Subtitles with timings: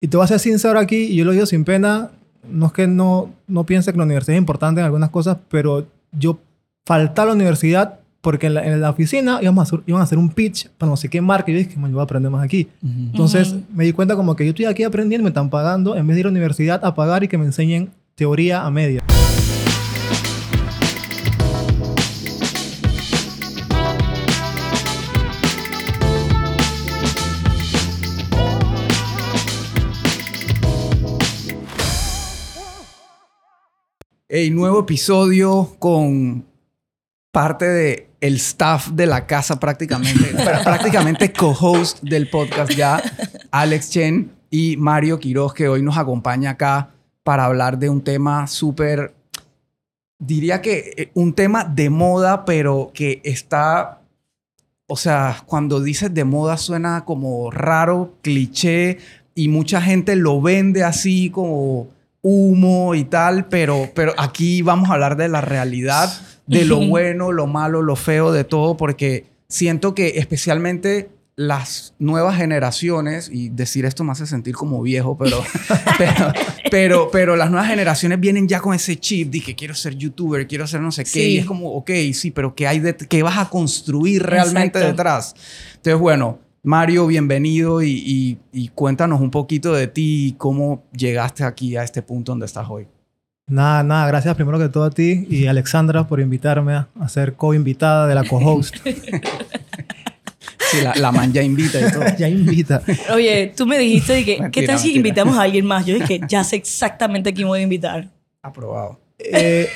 [0.00, 2.10] Y te voy a ser sincero aquí, y yo lo digo sin pena,
[2.48, 5.86] no es que no, no piense que la universidad es importante en algunas cosas, pero
[6.12, 6.38] yo
[6.86, 10.04] falté a la universidad porque en la, en la oficina íbamos a hacer, iban a
[10.04, 12.04] hacer un pitch para no sé qué marca y yo dije, man, yo voy a
[12.04, 12.68] aprender más aquí.
[12.82, 16.16] Entonces me di cuenta como que yo estoy aquí aprendiendo, me están pagando, en vez
[16.16, 19.02] de ir a la universidad a pagar y que me enseñen teoría a media.
[34.32, 36.46] Hey, nuevo episodio con
[37.32, 40.24] parte de el staff de la casa prácticamente,
[40.62, 43.02] prácticamente co-host del podcast ya,
[43.50, 46.90] Alex Chen y Mario Quiroz, que hoy nos acompaña acá
[47.24, 49.16] para hablar de un tema súper,
[50.20, 54.00] diría que eh, un tema de moda, pero que está,
[54.86, 58.98] o sea, cuando dices de moda suena como raro, cliché,
[59.34, 61.88] y mucha gente lo vende así como
[62.22, 66.10] humo y tal, pero, pero aquí vamos a hablar de la realidad,
[66.46, 72.36] de lo bueno, lo malo, lo feo, de todo, porque siento que especialmente las nuevas
[72.36, 75.42] generaciones, y decir esto me hace sentir como viejo, pero,
[75.98, 76.32] pero,
[76.70, 80.46] pero, pero las nuevas generaciones vienen ya con ese chip de que quiero ser youtuber,
[80.46, 81.20] quiero ser no sé qué, Sí.
[81.22, 84.86] y es como, ok, sí, pero ¿qué, hay de, qué vas a construir realmente Exacto.
[84.88, 85.34] detrás?
[85.76, 91.42] Entonces, bueno, Mario, bienvenido y, y- y cuéntanos un poquito de ti y cómo llegaste
[91.44, 92.86] aquí a este punto donde estás hoy.
[93.48, 97.08] Nada, nada, gracias primero que todo a ti y a Alexandra por invitarme a, a
[97.08, 98.76] ser co-invitada de la co-host.
[100.72, 102.04] Sí, la, la man ya invita y todo.
[102.18, 102.80] ya invita.
[103.12, 104.96] Oye, tú me dijiste de que, ¿qué tal si mentira.
[105.08, 105.84] invitamos a alguien más?
[105.84, 108.08] Yo dije, ya sé exactamente a quién voy a invitar.
[108.40, 109.00] Aprobado.
[109.18, 109.68] Eh,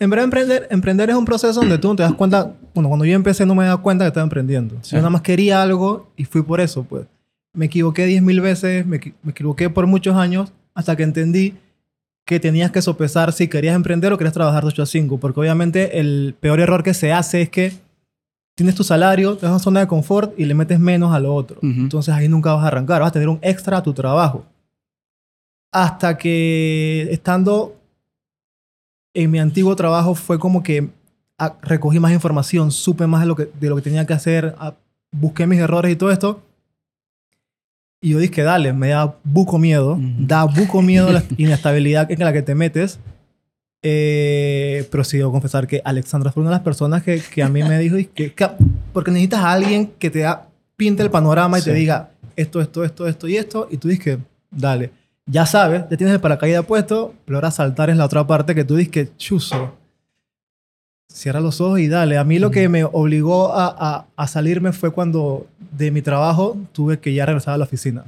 [0.00, 2.52] en verdad, emprender, emprender es un proceso donde tú no te das cuenta.
[2.74, 4.76] Bueno, cuando yo empecé no me daba cuenta que estaba emprendiendo.
[4.82, 4.90] Sí.
[4.92, 7.06] Yo nada más quería algo y fui por eso, pues.
[7.52, 11.54] Me equivoqué 10.000 veces, me, equi- me equivoqué por muchos años hasta que entendí
[12.24, 15.18] que tenías que sopesar si querías emprender o querías trabajar de 8 a 5.
[15.18, 17.72] Porque obviamente el peor error que se hace es que
[18.54, 21.34] tienes tu salario, te das una zona de confort y le metes menos a lo
[21.34, 21.58] otro.
[21.62, 24.44] Entonces ahí nunca vas a arrancar, vas a tener un extra a tu trabajo.
[25.72, 27.76] Hasta que estando
[29.22, 30.88] en mi antiguo trabajo fue como que
[31.38, 34.54] ah, recogí más información, supe más de lo que, de lo que tenía que hacer,
[34.58, 34.74] ah,
[35.12, 36.42] busqué mis errores y todo esto.
[38.00, 42.32] Y yo dije, dale, me da buco miedo, da buco miedo la inestabilidad en la
[42.32, 43.00] que te metes.
[43.82, 47.48] Eh, pero sí debo confesar que Alexandra fue una de las personas que, que a
[47.48, 48.50] mí me dijo, que, que-
[48.92, 52.84] porque necesitas a alguien que te da, pinte el panorama y te diga esto, esto,
[52.84, 54.18] esto, esto y esto, y tú dices
[54.50, 54.90] dale,
[55.30, 58.64] ya sabes, ya tienes el paracaídas puesto, pero ahora saltar es la otra parte que
[58.64, 59.74] tú dices que, chuzo,
[61.08, 62.18] cierra los ojos y dale.
[62.18, 65.46] A mí lo que me obligó a, a- a salirme fue cuando
[65.76, 68.04] de mi trabajo tuve que ya regresar a la oficina.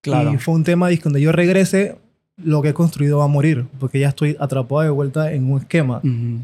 [0.00, 0.32] Claro.
[0.32, 1.96] Y fue un tema de que cuando yo regrese,
[2.36, 5.60] lo que he construido va a morir, porque ya estoy atrapado de vuelta en un
[5.60, 5.98] esquema.
[5.98, 6.40] Ujú.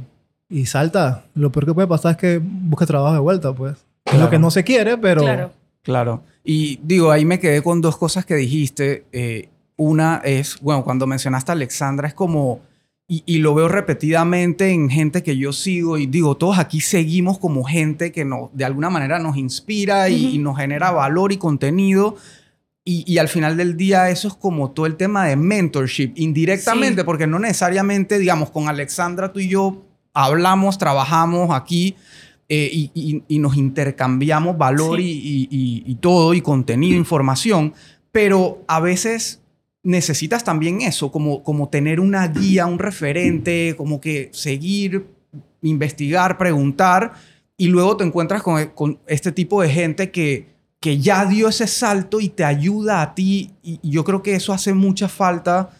[0.48, 1.24] Y salta.
[1.34, 3.72] Lo peor que puede pasar es que busque trabajo de vuelta, pues.
[3.74, 4.24] Es Claro.
[4.24, 5.20] lo que no se quiere, pero...
[5.22, 5.52] Claro.
[5.82, 6.22] Claro.
[6.44, 9.04] Y digo, ahí me quedé con dos cosas que dijiste.
[9.12, 9.48] Eh,
[9.80, 12.60] una es, bueno, cuando mencionaste a Alexandra, es como,
[13.08, 17.38] y, y lo veo repetidamente en gente que yo sigo, y digo, todos aquí seguimos
[17.38, 21.38] como gente que nos, de alguna manera nos inspira y, y nos genera valor y
[21.38, 22.16] contenido.
[22.84, 27.02] Y, y al final del día eso es como todo el tema de mentorship, indirectamente,
[27.02, 27.04] Sí.
[27.06, 29.82] porque no necesariamente, digamos, con Alexandra tú y yo
[30.12, 31.94] hablamos, trabajamos aquí
[32.48, 35.48] eh, y, y- y nos intercambiamos valor Sí.
[35.50, 37.74] y todo, y contenido, información,
[38.12, 39.39] pero a veces
[39.82, 45.06] necesitas también eso, como, como tener una guía, un referente, como que seguir,
[45.62, 47.12] investigar, preguntar,
[47.56, 50.46] y luego te encuentras con, con este tipo de gente que,
[50.80, 54.34] que ya dio ese salto y te ayuda a ti, y, y yo creo que
[54.34, 55.70] eso hace mucha falta.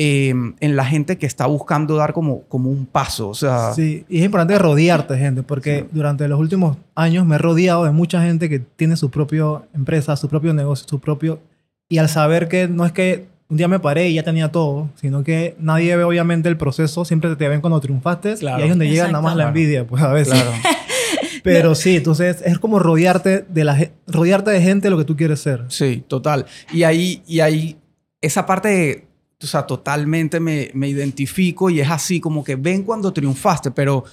[0.00, 4.04] eh, en la gente que está buscando dar como, como un paso, o sea, Sí,
[4.08, 7.90] y es importante rodearte de gente, porque durante los últimos años me he rodeado de
[7.90, 11.40] mucha gente que tiene su propia empresa, su propio negocio, su propio...
[11.88, 14.90] Y al saber que no es que un día me paré y ya tenía todo,
[15.00, 18.58] sino que nadie ve obviamente el proceso, siempre te ven cuando triunfaste Claro.
[18.58, 20.34] y ahí es donde llega nada más la envidia, pues a veces.
[20.34, 20.52] claro.
[21.42, 25.16] Pero sí, entonces es como rodearte de, la, rodearte de gente de lo que tú
[25.16, 25.64] quieres ser.
[25.68, 26.44] Sí, total.
[26.72, 27.78] Y ahí, y ahí
[28.20, 29.06] esa parte,
[29.42, 34.04] o sea, totalmente me, me identifico y es así como que ven cuando triunfaste, pero...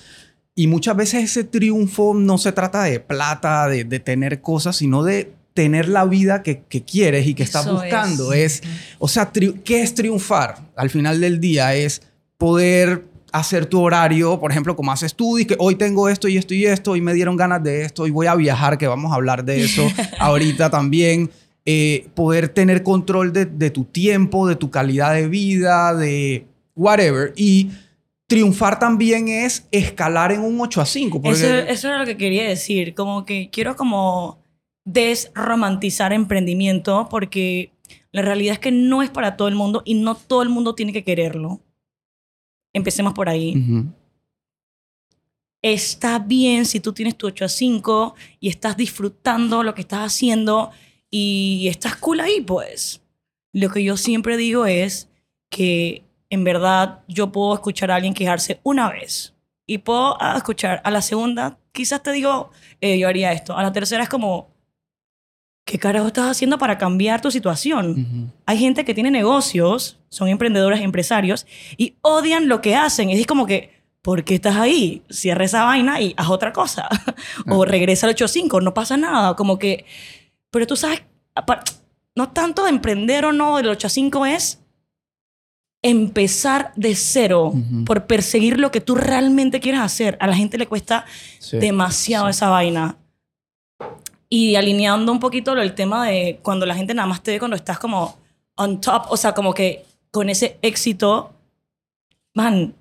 [0.57, 5.03] Y muchas veces ese triunfo no se trata de plata, de, de tener cosas, sino
[5.03, 8.33] de tener la vida que, que quieres y que estás buscando.
[8.33, 8.61] es.
[8.61, 8.63] Es,
[8.99, 9.31] o sea,
[9.63, 10.57] ¿qué es triunfar?
[10.75, 12.01] Al final del día es
[12.37, 16.37] poder hacer tu horario, por ejemplo, como haces tú, y que hoy tengo esto y
[16.37, 19.11] esto y esto, y me dieron ganas de esto, y voy a viajar, que vamos
[19.11, 19.87] a hablar de eso
[20.19, 21.31] ahorita también.
[21.65, 27.33] eh, poder tener control de, de tu tiempo, de tu calidad de vida, de whatever.
[27.35, 27.71] Y
[28.27, 31.21] triunfar también es escalar en un 8 a 5.
[31.21, 31.39] Porque...
[31.39, 32.93] Eso, eso era lo que quería decir.
[32.93, 34.44] Como que quiero como
[34.85, 37.73] desromantizar emprendimiento porque
[38.11, 40.75] la realidad es que no es para todo el mundo y no todo el mundo
[40.75, 41.59] tiene que quererlo.
[42.71, 43.55] Empecemos por ahí.
[45.61, 50.13] Está bien si tú tienes tu 8 a 5 y estás disfrutando lo que estás
[50.13, 50.71] haciendo
[51.09, 53.01] y estás cool ahí, pues.
[53.51, 55.09] Lo que yo siempre digo es
[55.49, 59.33] que en verdad yo puedo escuchar a alguien quejarse una vez
[59.65, 62.51] y puedo escuchar a la segunda, quizás te digo,
[62.81, 63.57] eh, yo haría esto.
[63.57, 64.54] A la tercera es como,
[65.65, 68.31] ¿qué carajo estás haciendo para cambiar tu situación?
[68.45, 71.45] Hay gente que tiene negocios, son emprendedores, empresarios,
[71.75, 73.09] y odian lo que hacen.
[73.09, 73.71] Es como que,
[74.01, 75.01] ¿por qué estás ahí?
[75.09, 76.87] Cierra esa vaina y haz otra cosa.
[77.49, 79.35] o regresa al 8.5, no pasa nada.
[79.35, 79.85] Como que,
[80.51, 81.01] pero tú sabes,
[82.15, 84.61] no tanto de emprender o no, del 8.5 es
[85.81, 87.53] empezar de cero
[87.85, 90.17] por perseguir lo que tú realmente quieres hacer.
[90.19, 91.05] A la gente le cuesta
[91.39, 91.57] Sí.
[91.57, 92.97] demasiado esa vaina.
[94.29, 97.55] Y alineando un poquito el tema de cuando la gente nada más te ve cuando
[97.55, 98.17] estás como
[98.55, 101.33] on top, o sea, como que con ese éxito,
[102.33, 102.73] man,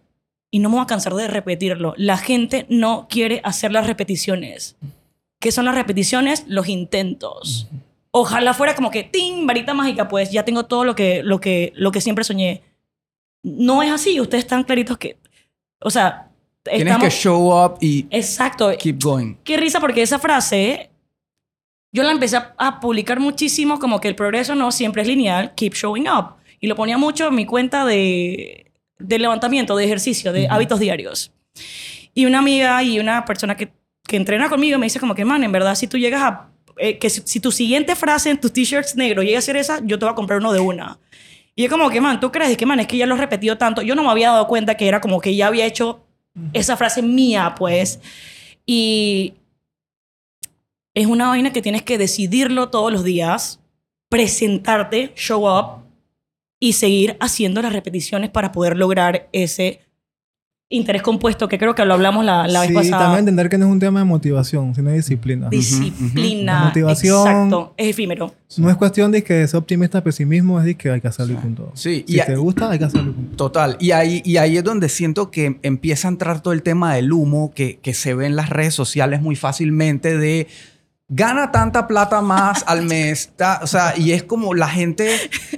[0.51, 4.77] y no me voy a cansar de repetirlo, la gente no quiere hacer las repeticiones.
[5.41, 6.45] ¿Qué son las repeticiones?
[6.47, 7.67] Los intentos.
[8.13, 9.47] Ojalá fuera como que, ¡ting!
[9.47, 12.63] Varita mágica, pues ya tengo todo lo que, lo que, lo que siempre soñé.
[13.43, 15.19] No es así, ustedes están claritos que,
[15.81, 16.31] o sea,
[16.63, 17.05] Tienes estamos...
[17.05, 18.71] que show up y Exacto.
[18.79, 19.35] keep going.
[19.45, 20.91] Qué risa porque esa frase
[21.95, 25.75] yo la empecé a, publicar muchísimo como que el progreso no siempre es lineal, keep
[25.75, 26.35] showing up.
[26.59, 31.33] Y lo ponía mucho en mi cuenta de, de levantamiento, de ejercicio, de hábitos diarios.
[32.13, 33.73] Y una amiga y una persona que,
[34.09, 36.51] que entrena conmigo me dice como que, man, en verdad, si tú llegas a...
[36.79, 39.79] eh, que si, si tu siguiente frase en tus t-shirts negros llega a ser esa,
[39.85, 40.99] yo te voy a comprar uno de una.
[41.55, 42.55] Y yo como que, man, ¿tú crees?
[42.55, 43.83] Y que, man, es que ya lo he repetido tanto.
[43.83, 46.05] Yo no me había dado cuenta que era como que ya había hecho
[46.53, 48.01] esa frase mía, pues.
[48.67, 49.35] Y
[50.95, 53.61] es una vaina que tienes que decidirlo todos los días,
[54.09, 55.85] presentarte, show up
[56.61, 59.81] y seguir haciendo las repeticiones para poder lograr ese
[60.71, 62.99] interés compuesto que creo que lo hablamos la, la vez sí, pasada.
[63.05, 65.49] también entender que no es un tema de motivación, sino de disciplina.
[65.49, 66.61] Disciplina.
[66.61, 67.75] La motivación- Exacto.
[67.77, 68.35] Es efímero.
[68.57, 71.37] No es cuestión de que sea optimista pesimismo, es de que hay que hacerlo y
[71.37, 71.71] punto.
[71.75, 73.37] Sí, Si y a- te gusta, hay que hacerlo y punto.
[73.37, 73.77] Total.
[73.79, 77.13] Y ahí, y ahí es donde siento que empieza a entrar todo el tema del
[77.13, 80.49] humo que, que se ve en las redes sociales muy fácilmente de
[81.17, 83.31] gana tanta plata más al mes.
[83.37, 85.09] ta- o sea, y es como la gente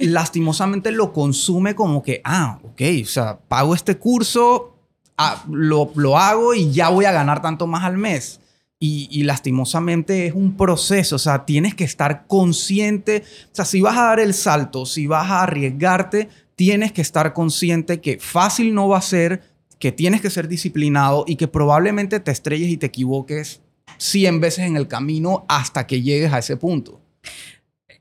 [0.01, 4.75] lastimosamente lo consume como que, ah, ok, o sea, pago este curso,
[5.17, 8.39] ah, lo, lo hago y ya voy a ganar tanto más al mes.
[8.79, 13.81] Y, y lastimosamente es un proceso, o sea, tienes que estar consciente, o sea, si
[13.81, 18.75] vas a dar el salto, si vas a arriesgarte, tienes que estar consciente que fácil
[18.75, 19.41] no va a ser,
[19.79, 23.61] que tienes que ser disciplinado y que probablemente te estrelles y te equivoques
[23.97, 27.01] 100 veces en el camino hasta que llegues a ese punto.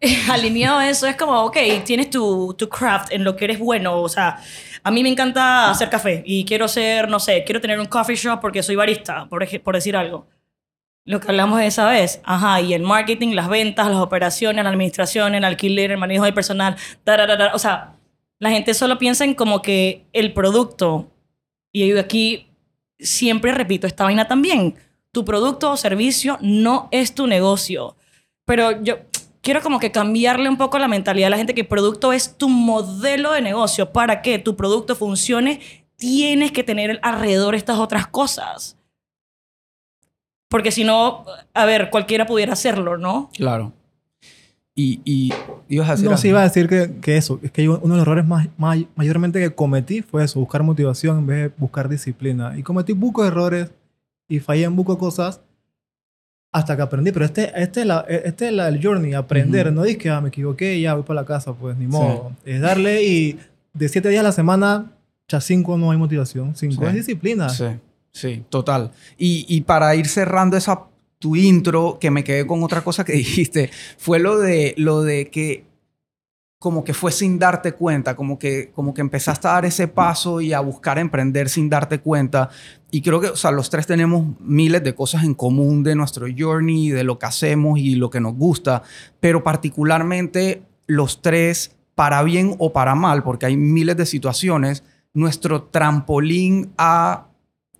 [0.31, 4.01] alineado a eso, es como, ok, tienes tu, tu craft en lo que eres bueno.
[4.01, 4.39] O sea,
[4.83, 8.17] a mí me encanta hacer café y quiero ser, no sé, quiero tener un coffee
[8.17, 10.27] shop porque soy barista, por, por decir algo.
[11.05, 12.21] Lo que hablamos de esa vez.
[12.25, 16.35] Ajá, y el marketing, las ventas, las operaciones, la administración, el alquiler, el manejo del
[16.35, 16.77] personal.
[17.05, 17.55] tararara.
[17.55, 17.93] O sea,
[18.41, 21.09] la gente solo piensa en como que el producto.
[21.73, 22.49] Y yo aquí
[22.99, 24.75] siempre repito esta vaina también.
[25.17, 27.97] Tu producto o servicio no es tu negocio.
[28.45, 28.97] Pero yo
[29.41, 32.37] quiero como que cambiarle un poco la mentalidad a la gente que el producto es
[32.37, 33.95] tu modelo de negocio.
[33.95, 35.61] Para que tu producto funcione,
[35.97, 38.77] tienes que tener alrededor estas otras cosas.
[40.51, 43.31] Porque si no, a ver, cualquiera pudiera hacerlo, ¿no?
[43.35, 43.73] Claro.
[44.75, 45.33] Y, y
[45.71, 46.21] ibas a decir No, algo?
[46.21, 48.49] sí iba a decir que, que eso, es que yo- uno de los errores más,
[48.59, 52.53] más- mayormente que cometí fue eso, buscar motivación en vez de buscar disciplina.
[52.59, 53.71] Y cometí buco de errores
[54.29, 55.41] y fallé en buco cosas
[56.53, 57.13] hasta que aprendí.
[57.13, 59.67] Pero este, este, es la, este es la, el journey, aprender.
[59.67, 59.75] Ujú.
[59.77, 62.33] No es que ah, me equivoqué ya voy para la casa, pues ni modo.
[62.45, 63.39] Es darle y
[63.75, 64.93] de siete días a la semana,
[65.29, 66.55] ya cinco no hay motivación.
[66.57, 66.89] Cinco Sí.
[66.89, 67.49] es disciplina.
[67.49, 67.67] Sí,
[68.13, 68.93] sí, total.
[69.19, 70.83] Y, y para ir cerrando esa
[71.19, 75.29] tu intro, que me quedé con otra cosa que dijiste, fue lo de, lo de
[75.31, 75.65] que
[76.59, 80.41] como que fue sin darte cuenta, como que, como que empezaste a dar ese paso
[80.41, 82.49] y a buscar emprender sin darte cuenta.
[82.91, 86.27] Y creo que, o sea, los tres tenemos miles de cosas en común de nuestro
[86.37, 88.83] journey, de lo que hacemos y lo que nos gusta,
[89.21, 94.83] pero particularmente los tres, para bien o para mal, porque hay miles de situaciones,
[95.13, 97.29] nuestro trampolín a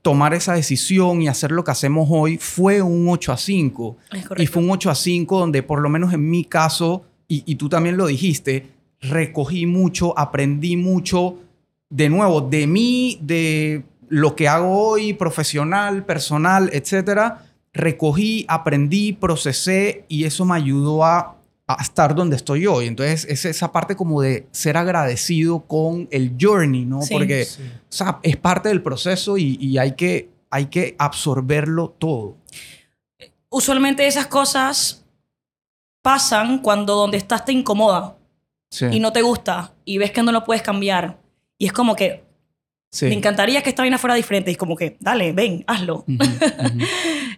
[0.03, 3.97] tomar esa decisión y hacer lo que hacemos hoy fue un 8 a 5.
[4.13, 7.43] Es Y fue un 8 a 5 donde por lo menos en mi caso y,
[7.47, 8.67] y tú también lo dijiste,
[9.01, 11.39] recogí mucho, aprendí mucho,
[11.89, 17.45] de nuevo, de mí, de lo que hago hoy, profesional, personal, etcétera.
[17.73, 22.87] Recogí, aprendí, procesé y eso me ayudó a, a estar donde estoy hoy.
[22.87, 27.03] Entonces, es esa parte como de ser agradecido con el journey, ¿no?
[27.03, 27.13] Sí.
[27.13, 27.63] Porque, Sí.
[27.63, 32.37] o sea, es parte del proceso y, y hay, que, hay que absorberlo todo.
[33.49, 35.05] Usualmente esas cosas
[36.07, 38.15] pasan cuando donde estás te incomoda
[38.71, 38.87] Sí.
[38.93, 41.19] y no te gusta y ves que no lo puedes cambiar.
[41.59, 42.23] Y es como que
[42.93, 43.07] Sí.
[43.07, 44.51] me encantaría que esta vaina fuera diferente.
[44.51, 46.05] Y es como que, dale, ven, hazlo.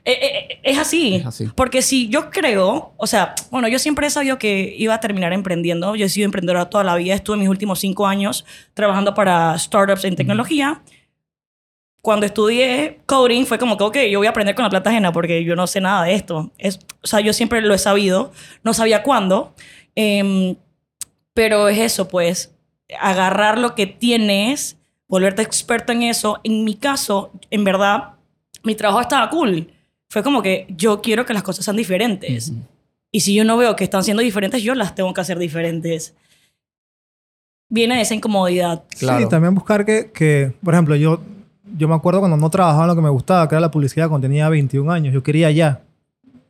[0.04, 1.16] Eh, eh, es así.
[1.16, 1.48] Es así.
[1.54, 5.32] Porque si yo creo, o sea, bueno, yo siempre he sabido que iba a terminar
[5.34, 5.96] emprendiendo.
[5.96, 7.14] Yo he sido emprendedora toda la vida.
[7.14, 10.80] Estuve mis últimos cinco años trabajando para startups en tecnología.
[12.02, 15.12] Cuando estudié coding fue como que, ok, yo voy a aprender con la plata ajena
[15.12, 16.50] porque yo no sé nada de esto.
[16.59, 18.33] Es, o sea, yo siempre lo he sabido.
[18.62, 19.52] No sabía cuándo.
[19.95, 20.55] Em,
[21.35, 22.55] pero es eso, pues,
[23.00, 24.76] agarrar lo que tienes,
[25.09, 26.40] volverte experto en eso.
[26.45, 28.14] En mi caso, en verdad,
[28.62, 29.73] mi trabajo estaba cool.
[30.09, 32.50] Fue como que yo quiero que las cosas sean diferentes.
[32.50, 32.61] Ujú.
[33.11, 36.14] Y si yo no veo que están siendo diferentes, yo las tengo que hacer diferentes.
[37.71, 38.85] Viene de esa incomodidad.
[38.99, 39.25] Claro.
[39.25, 41.21] Sí, también buscar que, que, por ejemplo, yo,
[41.76, 44.08] yo me acuerdo cuando no trabajaba en lo que me gustaba, que era la publicidad,
[44.08, 45.80] cuando tenía 21 años, yo quería ya.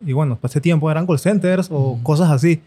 [0.05, 2.61] Y bueno, pasé tiempo, eran call centers o cosas así.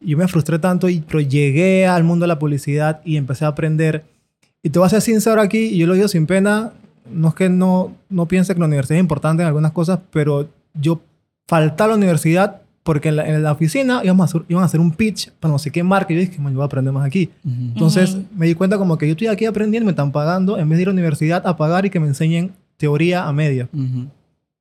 [0.00, 3.48] Yo me frustré tanto, y, pero llegué al mundo de la publicidad y empecé a
[3.48, 4.04] aprender.
[4.62, 6.72] Y te voy a ser sincero aquí, y yo lo digo sin pena,
[7.10, 10.48] no es que no, no piense que la universidad es importante en algunas cosas, pero
[10.74, 11.00] yo
[11.46, 14.66] falté a la universidad porque en la, en la oficina íbamos a hacer, iban a
[14.66, 16.66] hacer un pitch para no sé qué marca y yo dije, "Man, yo voy a
[16.66, 17.28] aprender más aquí.
[17.44, 17.54] Ujú.
[17.74, 18.24] Entonces Ujú.
[18.36, 20.82] me di cuenta como que yo estoy aquí aprendiendo, me están pagando, en vez de
[20.82, 23.68] ir a la universidad a pagar y que me enseñen teoría a media.
[23.74, 24.06] Ujú.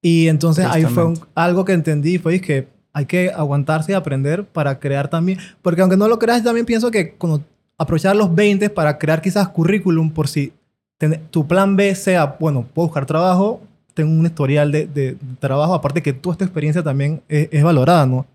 [0.02, 4.44] Y entonces ahí fue un- algo que entendí, fue que hay que aguantarse y aprender
[4.44, 5.38] para crear también.
[5.62, 7.44] Porque aunque no lo creas, también pienso que cuando
[7.78, 10.52] aprovechar los 20 para crear quizás currículum por si
[10.98, 13.62] ten- tu plan B sea, bueno, puedo buscar trabajo,
[13.96, 18.06] tengo un historial de, de trabajo, aparte que toda esta experiencia también es, es valorada,
[18.06, 18.28] ¿no?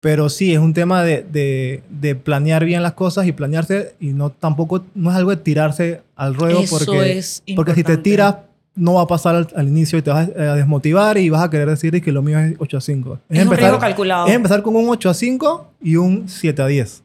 [0.00, 4.08] Pero sí, es un tema de, de, de planear bien las cosas y planearse y
[4.08, 7.96] no tampoco, no es algo de tirarse al ruedo Eso porque, es porque si te
[7.96, 8.36] tiras
[8.74, 11.50] no va a pasar al, al inicio y te vas a, desmotivar y vas a
[11.50, 13.18] querer decir que lo mío es 8 a 5.
[13.28, 14.26] Es, un riesgo calculado.
[14.26, 17.02] es empezar con un 8 a 5 y un 7 a 10,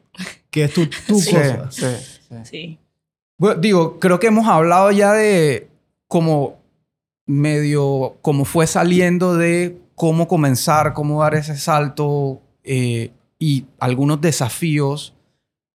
[0.50, 1.34] que es tu, tu Sí.
[1.34, 1.70] cosa.
[1.70, 1.86] Sí,
[2.28, 2.36] sí.
[2.44, 2.78] Sí.
[3.38, 5.68] Bueno, digo, creo que hemos hablado ya de
[6.06, 6.59] cómo
[7.30, 15.14] medio, cómo fue saliendo de cómo comenzar, cómo dar ese salto eh, y algunos desafíos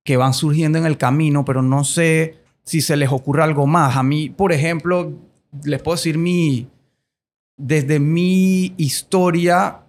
[0.04, 3.96] que van surgiendo en el camino, pero no sé si se les ocurre algo más.
[3.96, 5.14] A mí, por ejemplo,
[5.64, 6.68] les puedo decir mi,
[7.58, 9.80] desde mi historia,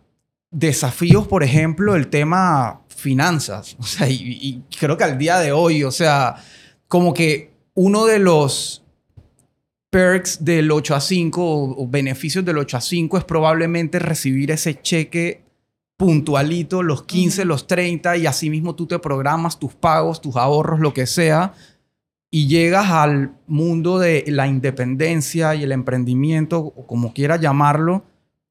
[0.51, 3.77] desafíos, por ejemplo, el tema finanzas.
[3.81, 6.37] O sea, y creo que al día de hoy, o sea,
[6.89, 8.86] como que uno de los
[9.91, 14.51] perks del 8 a 5 o, o beneficios del 8 a 5 es probablemente recibir
[14.51, 15.47] ese cheque
[15.97, 17.49] puntualito, los 15, Ujú.
[17.49, 21.55] los 30, y así mismo tú te programas tus pagos, tus ahorros, lo que sea,
[22.31, 28.05] y llegas al mundo de la independencia y el emprendimiento, o como quieras llamarlo,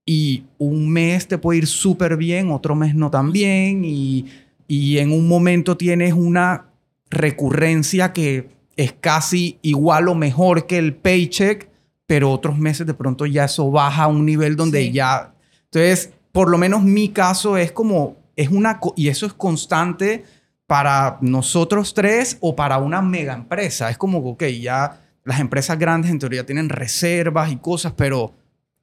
[0.06, 4.25] y un mes te puede ir súper bien, otro mes no tan bien, y,
[4.68, 6.65] y en un momento tienes una
[7.12, 11.70] recurrencia que es casi igual o mejor que el paycheck,
[12.05, 14.91] pero otros meses de pronto ya eso baja a un nivel donde Sí.
[14.91, 15.34] ya...
[15.65, 20.24] Entonces, por lo menos mi caso es como, es una, y eso es constante
[20.67, 23.89] para nosotros tres o para una mega empresa.
[23.89, 28.34] Es como, ok, ya las empresas grandes en teoría tienen reservas y cosas, pero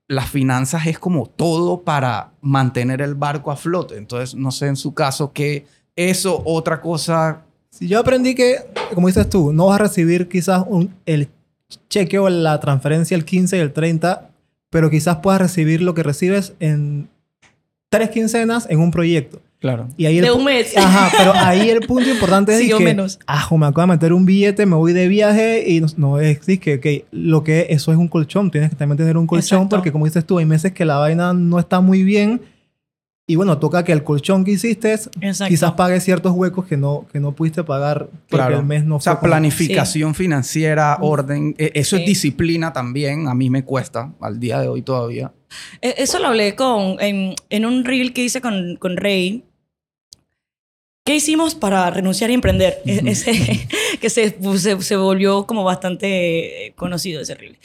[0.09, 3.97] las finanzas es como todo para mantener el barco a flote.
[3.97, 7.45] Entonces, no sé en su caso que eso, otra cosa.
[7.75, 8.57] Si yo aprendí que,
[8.95, 11.29] como dices tú, no vas a recibir quizás un, el
[11.89, 14.29] cheque o la transferencia el 15 y el 30,
[14.71, 17.09] pero quizás puedas recibir lo que recibes en
[17.89, 19.41] tres quincenas en un proyecto.
[19.59, 19.89] Claro.
[19.97, 20.73] Y ahí el De pu- un mes.
[20.77, 23.19] Ajá, pero ahí el punto importante es Sí, o que, menos.
[23.27, 26.47] ajo, me acabo de meter un billete, me voy de viaje y no, no es
[26.47, 29.59] es que, que lo que eso es un colchón, tienes que también tener un colchón
[29.61, 29.77] Exacto.
[29.77, 32.43] porque como dices tú, hay meses que la vaina no está muy bien
[33.27, 35.47] y bueno, toca que el colchón que hiciste Exacto.
[35.49, 38.59] quizás pague ciertos huecos que no, que no pudiste pagar porque Claro.
[38.59, 41.55] el mes no O sea, fue como- planificación financiera, orden.
[41.57, 42.03] e- Eso Sí.
[42.03, 43.29] es disciplina también.
[43.29, 45.33] A mí me cuesta al día de hoy todavía.
[45.81, 49.45] E- Eso lo hablé con, en, en un reel que hice con, con Rey.
[51.05, 52.81] ¿Qué hicimos para renunciar y emprender?
[52.87, 53.03] E-.
[53.07, 53.33] Ese,
[54.01, 57.59] que se, se, se volvió como bastante conocido ese reel.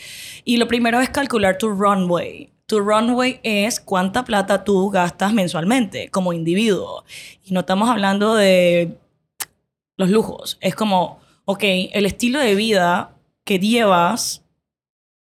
[0.46, 2.52] Y lo primero es calcular tu runway.
[2.68, 7.06] Tu runway es cuánta plata tú gastas mensualmente como individuo.
[7.46, 8.98] Y no estamos hablando de
[9.96, 10.58] los lujos.
[10.60, 14.44] Es como, ok, el estilo de vida que llevas,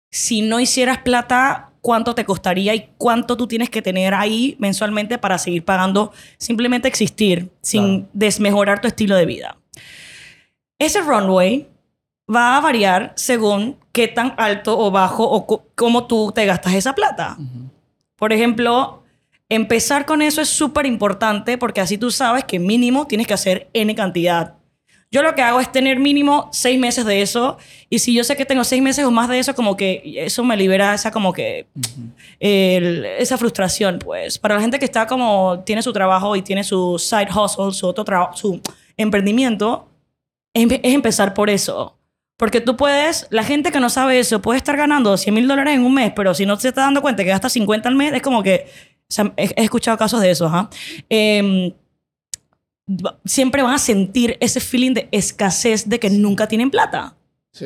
[0.10, 5.20] si no hicieras plata, ¿cuánto te costaría y cuánto tú tienes que tener ahí mensualmente
[5.20, 8.10] para seguir pagando simplemente existir sin Claro.
[8.14, 9.58] desmejorar tu estilo de vida?
[10.80, 11.68] Ese runway
[12.34, 16.94] va a variar según qué tan alto o bajo o cómo tú te gastas esa
[16.94, 17.38] plata.
[18.16, 19.04] Por ejemplo,
[19.50, 23.70] empezar con eso es súper importante porque así tú sabes que mínimo tienes que hacer
[23.74, 24.56] N cantidad.
[25.12, 27.58] Yo lo que hago es tener mínimo seis meses de eso
[27.90, 30.44] y si yo sé que tengo seis meses o más de eso, como que eso
[30.44, 31.66] me libera esa como que
[32.40, 34.38] el- esa frustración, pues.
[34.38, 37.88] Para la gente que está como tiene su trabajo y tiene su side hustle, su
[37.88, 38.62] otro trabajo, su
[38.98, 39.88] emprendimiento,
[40.54, 41.96] es empezar por eso.
[42.40, 45.76] Porque tú puedes, la gente que no sabe eso puede estar ganando 100 mil dólares
[45.76, 48.14] en un mes, pero si no se está dando cuenta que gasta 50 al mes,
[48.14, 48.66] es como que,
[49.10, 50.70] o sea, he, he escuchado casos de eso, ajá.
[51.10, 51.74] Em,
[53.26, 57.16] siempre van a sentir ese feeling de escasez de que nunca tienen plata.
[57.52, 57.66] Sí.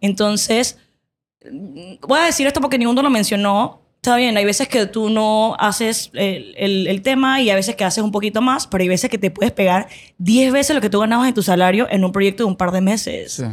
[0.00, 0.78] Entonces,
[1.50, 3.82] mm, voy a decir esto porque ninguno lo mencionó.
[3.96, 7.74] Está bien, hay veces que tú no haces el, el- el tema y hay veces
[7.76, 10.80] que haces un poquito más, pero hay veces que te puedes pegar 10 veces lo
[10.80, 13.32] que tú ganabas en tu salario en un proyecto de un par de meses.
[13.32, 13.44] Sí.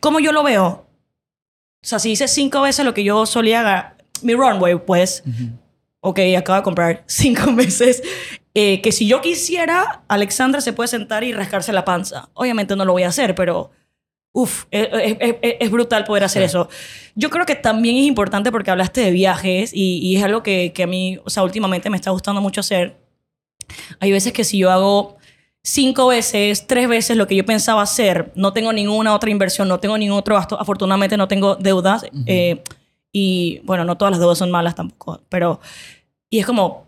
[0.00, 0.66] ¿Cómo yo lo veo?
[1.82, 5.22] O sea, si hice 5 veces lo que yo solía ganar, mi runway, pues,
[6.00, 8.02] ok, acabo de comprar 5 meses.
[8.54, 12.30] eh, que si yo quisiera, Alexandra se puede sentar y rascarse la panza.
[12.34, 13.70] Obviamente no lo voy a hacer, pero
[14.38, 16.46] Uf, es, es- es- es brutal poder hacer Sí.
[16.46, 16.68] eso.
[17.14, 20.72] Yo creo que también es importante porque hablaste de viajes y, y es algo que,
[20.74, 22.98] que a mí, o sea, últimamente me está gustando mucho hacer.
[23.98, 25.16] Hay veces que si yo hago
[25.66, 29.80] cinco veces, tres veces lo que yo pensaba hacer, no tengo ninguna otra inversión, no
[29.80, 32.06] tengo ningún otro gasto, afortunadamente no tengo deudas.
[32.26, 32.62] eh,
[33.12, 35.60] y bueno, no todas las deudas son malas tampoco, pero...
[36.30, 36.86] Y es como,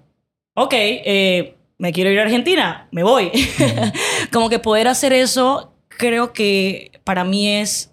[0.54, 3.30] ok, eh, me quiero ir a Argentina, me voy.
[4.32, 7.92] como que poder hacer eso, creo que para mí es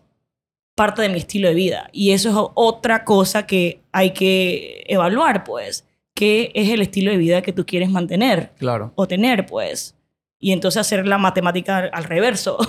[0.75, 1.89] parte de mi estilo de vida.
[1.93, 5.85] Y eso es otra cosa que hay que evaluar, pues.
[6.13, 8.91] ¿Qué es el estilo de vida que tú quieres mantener Claro.
[8.95, 9.94] o tener, pues?
[10.45, 12.59] Y entonces hacer la matemática al, reverso.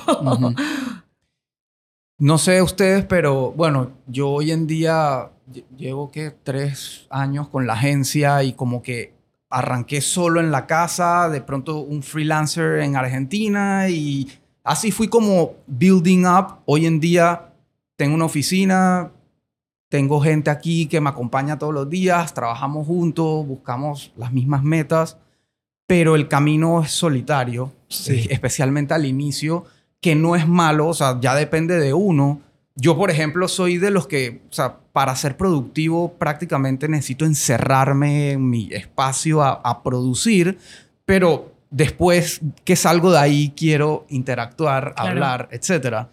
[2.19, 7.67] No sé ustedes, pero bueno, yo hoy en día lle- llevo que tres años con
[7.67, 9.13] la agencia y como que
[9.51, 14.27] arranqué solo en la casa, de pronto un freelancer en Argentina y
[14.65, 16.61] así fui como building up.
[16.65, 17.53] Hoy en día
[17.97, 19.13] tengo una oficina,
[19.91, 25.19] tengo gente aquí que me acompaña todos los días, trabajamos juntos, buscamos las mismas metas,
[25.87, 28.27] pero el camino es solitario, Sí.
[28.31, 29.65] especialmente al inicio,
[30.01, 32.41] que no es malo, o sea, ya depende de uno.
[32.75, 38.33] Yo, por ejemplo, soy de los que, o sea, para ser productivo prácticamente necesito encerrarme
[38.33, 40.59] en mi espacio a, a producir,
[41.05, 45.11] pero después que salgo de ahí quiero interactuar, Claro.
[45.11, 46.11] hablar, etcétera.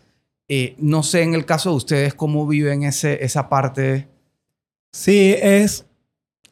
[0.48, 4.08] Eh, no sé en el caso de ustedes cómo viven ese, esa parte.
[4.92, 5.86] Sí, es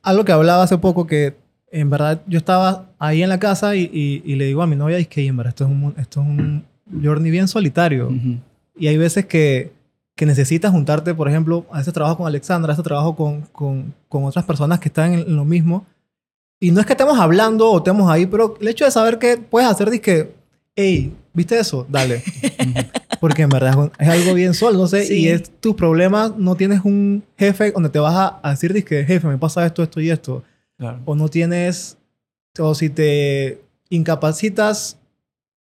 [0.02, 1.36] algo que hablaba hace poco que
[1.72, 4.76] en verdad yo estaba ahí en la casa y, y- y le digo a mi
[4.76, 6.66] novia, es que en verdad esto es un, esto es un
[7.04, 8.08] journey bien solitario.
[8.10, 8.38] Ujú.
[8.78, 9.72] Y hay veces que,
[10.16, 13.94] que necesitas juntarte, por ejemplo, a ese trabajo con Alexandra, a ese trabajo con, con,
[14.10, 15.86] con otras personas que están en, lo mismo.
[16.60, 19.38] Y no es que estemos hablando o estemos ahí, pero el hecho de saber que
[19.38, 20.34] puedes hacer, que
[20.76, 21.86] hey, ¿viste eso?
[21.90, 22.22] Dale.
[23.20, 25.14] Porque en verdad es algo bien solo, no sé, Sí.
[25.22, 29.04] y es tus problemas, no tienes un jefe donde te vas a, a decir, que
[29.06, 30.44] jefe, me pasa esto, esto y esto.
[30.82, 31.00] Claro.
[31.06, 31.96] O no tienes,
[32.58, 34.98] o si te incapacitas,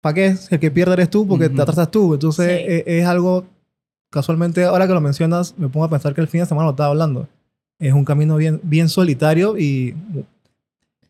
[0.03, 0.37] ¿para qué?
[0.51, 2.13] El que pierde eres tú porque te atrasas tú.
[2.13, 2.65] Entonces Sí.
[2.69, 3.47] e- es, algo,
[4.11, 6.73] casualmente, ahora que lo mencionas, me pongo a pensar que el fin de semana lo
[6.73, 7.27] estaba hablando.
[7.79, 9.97] Es un camino bien, bien solitario y,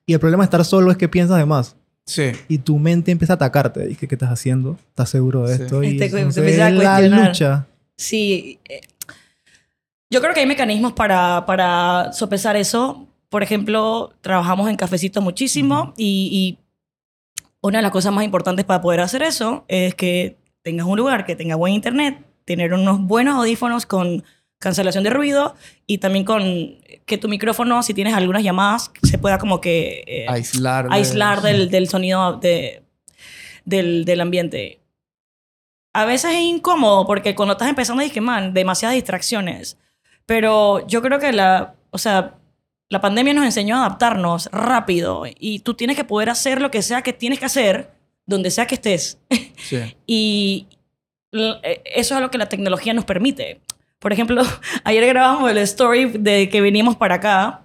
[0.06, 1.74] y el problema de estar solo es que piensas de más.
[2.06, 2.30] Sí.
[2.46, 3.90] Y tu mente empieza a atacarte.
[3.90, 4.78] Y que, ¿qué estás haciendo?
[4.90, 5.62] ¿Estás seguro de Sí.
[5.64, 5.82] esto?
[5.82, 7.66] Y Este, se entonces empieza a es la lucha.
[7.96, 8.60] Sí.
[8.68, 8.80] eh,
[10.08, 13.07] Yo creo que hay mecanismos para, para sopesar eso.
[13.28, 16.58] Por ejemplo, trabajamos en cafecitos muchísimo y, y
[17.60, 21.26] una de las cosas más importantes para poder hacer eso es que tengas un lugar
[21.26, 24.24] que tenga buen internet, tener unos buenos audífonos con
[24.60, 25.54] cancelación de ruido
[25.86, 26.42] y también con
[27.06, 30.88] que tu micrófono, si tienes algunas llamadas, se pueda como que eh, Aislar.
[30.88, 32.82] de- aislar del, del sonido de,
[33.64, 34.80] del, del ambiente.
[35.94, 39.78] A veces es incómodo porque cuando estás empezando dices man, demasiadas distracciones.
[40.26, 42.34] Pero yo creo que la, o sea,
[42.88, 46.82] la pandemia nos enseñó a adaptarnos rápido y tú tienes que poder hacer lo que
[46.82, 47.90] sea que tienes que hacer
[48.26, 49.18] donde sea que estés.
[49.58, 49.96] Sí.
[50.06, 50.66] Y
[51.32, 53.60] eh, eso es lo que la tecnología nos permite.
[53.98, 54.42] Por ejemplo,
[54.84, 57.62] ayer grabamos el story de que venimos para acá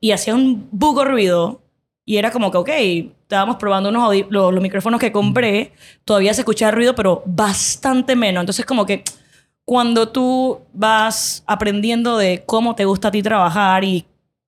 [0.00, 1.62] y hacía un bugo ruido
[2.04, 2.68] y era como que, ok,
[3.22, 5.72] estábamos probando unos los, los micrófonos que compré,
[6.04, 8.42] todavía se escuchaba ruido, pero bastante menos.
[8.42, 9.04] Entonces, como que
[9.64, 14.04] cuando tú vas aprendiendo de cómo te gusta a ti trabajar y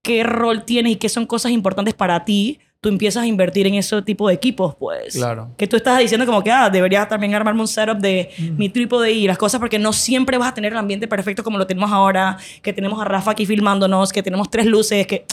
[0.08, 3.74] qué rol tienes y qué son cosas importantes para ti, tú empiezas a invertir en
[3.74, 5.14] ese tipo de equipos, pues.
[5.14, 5.50] Claro.
[5.58, 9.12] Que tú estás diciendo como que, ah, deberías también armarme un setup de mi trípode
[9.12, 11.92] y las cosas, porque no siempre vas a tener el ambiente perfecto como lo tenemos
[11.92, 15.26] ahora, que tenemos a Rafa aquí filmándonos, que tenemos tres luces, que...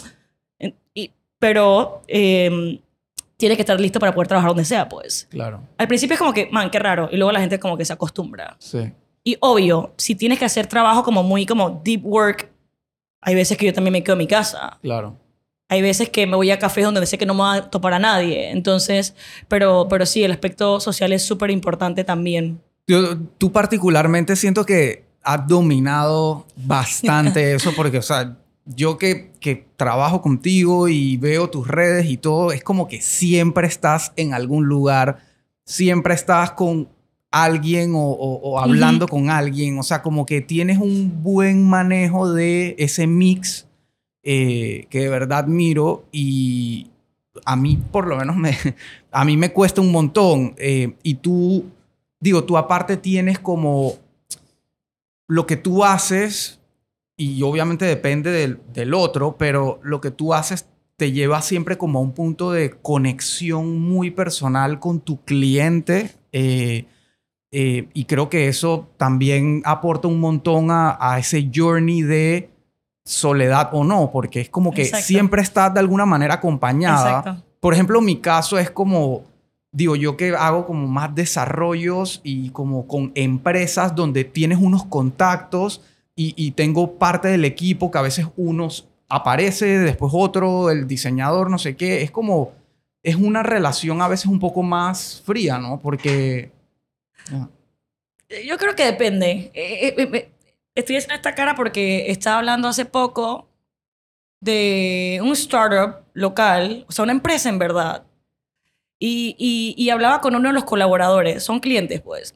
[0.93, 2.79] y- pero eh,
[3.38, 5.27] tienes que estar listo para poder trabajar donde sea, pues.
[5.29, 5.61] Claro.
[5.77, 7.93] Al principio es como que, man, qué raro, y luego la gente como que se
[7.93, 8.55] acostumbra.
[8.59, 8.91] Sí.
[9.23, 12.49] Y obvio, si tienes que hacer trabajo como muy como deep work,
[13.25, 14.77] hay veces que yo también me quedo en mi casa.
[14.83, 15.17] Claro.
[15.67, 17.93] Hay veces que me voy a cafés donde sé que no me va a topar
[17.93, 18.51] a nadie.
[18.51, 19.15] Entonces,
[19.47, 22.61] pero, pero sí, el aspecto social es súper importante también.
[22.88, 29.67] Yo, tú particularmente siento que has dominado bastante eso porque, o sea, yo que, que
[29.75, 34.65] trabajo contigo y veo tus redes y todo, es como que siempre estás en algún
[34.65, 35.17] lugar,
[35.63, 36.89] siempre estás con
[37.43, 42.31] alguien o, o- o hablando con alguien, o sea, como que tienes un buen manejo
[42.31, 43.67] de ese mix
[44.23, 46.87] eh, que de verdad miro y
[47.43, 48.57] a mí por lo menos me,
[49.11, 51.65] a mí me cuesta un montón eh, y tú
[52.19, 53.93] digo, tú aparte tienes como
[55.27, 56.59] lo que tú haces,
[57.17, 60.67] y obviamente depende del, del otro, pero lo que tú haces
[60.97, 66.11] te lleva siempre como a un punto de conexión muy personal con tu cliente.
[66.31, 66.85] eh,
[67.51, 72.49] eh, y creo que eso también aporta un montón a, a ese journey de
[73.05, 75.05] soledad o no, porque es como que Exacto.
[75.05, 77.19] siempre estás de alguna manera acompañada.
[77.19, 77.45] Exacto.
[77.60, 79.23] Por ejemplo, mi caso es como,
[79.71, 85.81] digo, yo que hago como más desarrollos y como con empresas donde tienes unos contactos
[86.15, 91.49] y, y tengo parte del equipo que a veces unos aparece, después otro, el diseñador,
[91.49, 92.01] no sé qué.
[92.01, 92.53] Es como,
[93.03, 95.79] es una relación a veces un poco más fría, ¿no?
[95.79, 96.54] Porque...
[97.31, 97.49] ah,
[98.45, 99.51] Yo creo que depende.
[99.53, 100.31] Eh, eh, eh,
[100.75, 103.47] Estoy haciendo esta cara porque estaba hablando hace poco
[104.41, 108.05] de un startup local, o sea, una empresa en verdad.
[108.99, 112.35] Y, y, y hablaba con uno de los colaboradores, son clientes, pues.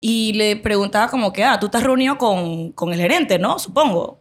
[0.00, 3.58] Y le preguntaba como que, ah, tú estás reunido con, con el gerente, ¿no?
[3.58, 4.20] Supongo.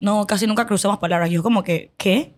[0.00, 1.30] No, casi nunca cruzamos palabras.
[1.30, 2.34] Yo como que, ¿qué?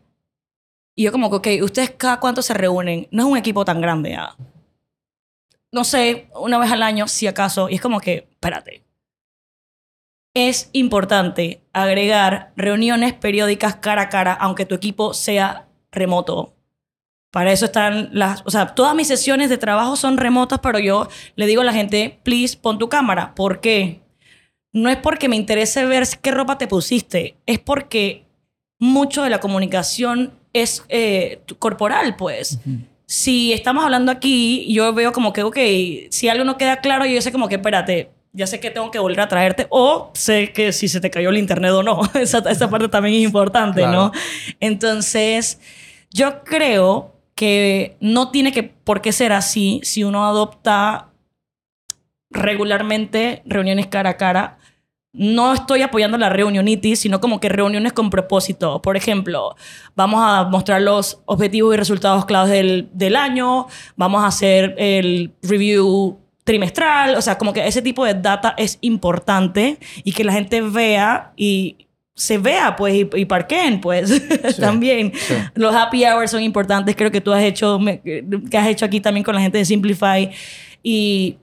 [0.95, 3.09] Y yo como que, ok, ¿ustedes cada cuánto se reúnen?
[3.11, 4.35] No es un equipo tan grande, ¿ah?
[5.73, 8.85] No sé, una vez al año, si acaso, y es como que, espérate.
[10.35, 16.55] Es importante agregar reuniones periódicas cara a cara, aunque tu equipo sea remoto.
[17.33, 21.09] Para eso están las, o sea, todas mis sesiones de trabajo son remotas, pero yo
[21.37, 23.35] le digo a la gente, please, pon tu cámara.
[23.35, 24.01] ¿Por qué?
[24.73, 28.27] No es porque me interese ver qué ropa te pusiste, es porque
[28.79, 32.59] mucho de la comunicación es eh, corporal, pues
[33.11, 35.59] si estamos hablando aquí, yo veo como que, ok,
[36.11, 39.01] si algo no queda claro, yo sé como que, espérate, ya sé que tengo que
[39.01, 42.03] volver a traerte, o sé que si se te cayó el internet o no.
[42.15, 44.13] esa, esa parte también es importante, ¿no?
[44.61, 45.59] Entonces,
[46.13, 51.09] yo creo que no tiene que por qué ser así si uno adopta
[52.31, 54.59] regularmente reuniones cara a cara.
[55.13, 58.81] No estoy apoyando la reunionitis, sino como que reuniones con propósito.
[58.81, 59.57] Por ejemplo,
[59.97, 65.33] vamos a mostrar los objetivos y resultados claves del, del año, vamos a hacer el
[65.43, 70.33] review trimestral, o sea, como que ese tipo de data es importante y que la
[70.33, 74.23] gente vea y se vea, pues, y, y parqueen, pues,
[74.61, 75.13] también.
[75.15, 75.35] sí.
[75.55, 78.25] Los happy hours son importantes, creo que tú has hecho, me- que
[78.59, 80.31] has hecho aquí también con la gente de Simplify
[80.83, 81.37] y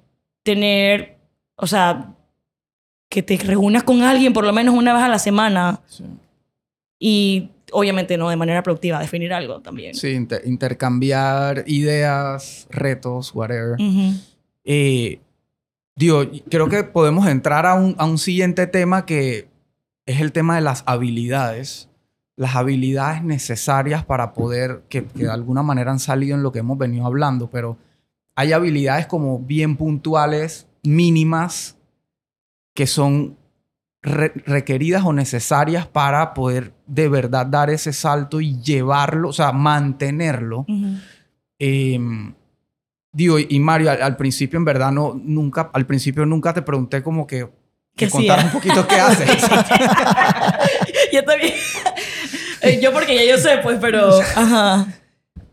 [0.44, 1.18] tener,
[1.56, 2.14] o sea,
[3.10, 6.04] que te reúnas con alguien por lo menos una vez a la semana sí.
[7.00, 9.94] y obviamente no de manera productiva, definir algo también.
[9.96, 13.74] Sí, inter- intercambiar ideas, retos, whatever.
[13.80, 14.14] Ujú.
[14.64, 15.20] Eh,
[15.96, 19.48] digo, creo que podemos entrar a un, a un siguiente tema que
[20.06, 21.90] es el tema de las habilidades.
[22.36, 26.60] Las habilidades necesarias para poder, que, que de alguna manera han salido en lo que
[26.60, 27.78] hemos venido hablando, pero
[28.36, 31.77] hay habilidades como bien puntuales, mínimas,
[32.78, 33.36] que son
[34.04, 39.52] re- requeridas o necesarias para poder de verdad dar ese salto y llevarlo, o sea,
[39.52, 40.64] mantenerlo.
[41.58, 42.00] Eh,
[43.12, 47.02] digo, y Mario, al, al principio en verdad no, nunca, al principio nunca te pregunté
[47.02, 47.48] como que,
[47.96, 48.36] ¿Qué que hacía?
[48.46, 49.28] un poquito qué haces.
[51.14, 51.54] yo también.
[52.62, 54.20] Eh, yo porque ya yo sé, pues, pero...
[54.36, 54.88] Ajá.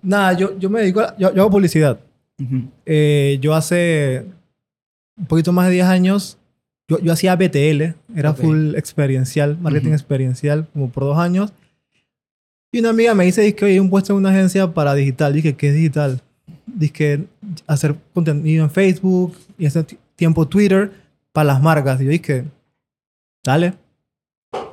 [0.03, 1.17] Nada, yo, yo me dedico a...
[1.17, 1.99] Yo, yo hago publicidad.
[2.85, 4.27] Eh, yo hace
[5.17, 6.39] un poquito más de 10 años
[6.89, 8.41] Yo, yo hacía BTL, era Ok.
[8.41, 9.95] full experiencial, marketing Ujú.
[9.95, 11.53] experiencial, como por dos años.
[12.73, 15.33] Y una amiga me dice, que hay un puesto en una agencia para digital.
[15.33, 16.21] Dije, ¿qué es digital?
[16.67, 17.25] Dije,
[17.67, 20.93] hacer contenido en Facebook y ti- tiempo Twitter
[21.33, 22.01] para las marcas.
[22.01, 22.45] Y yo dije,
[23.45, 23.75] dale.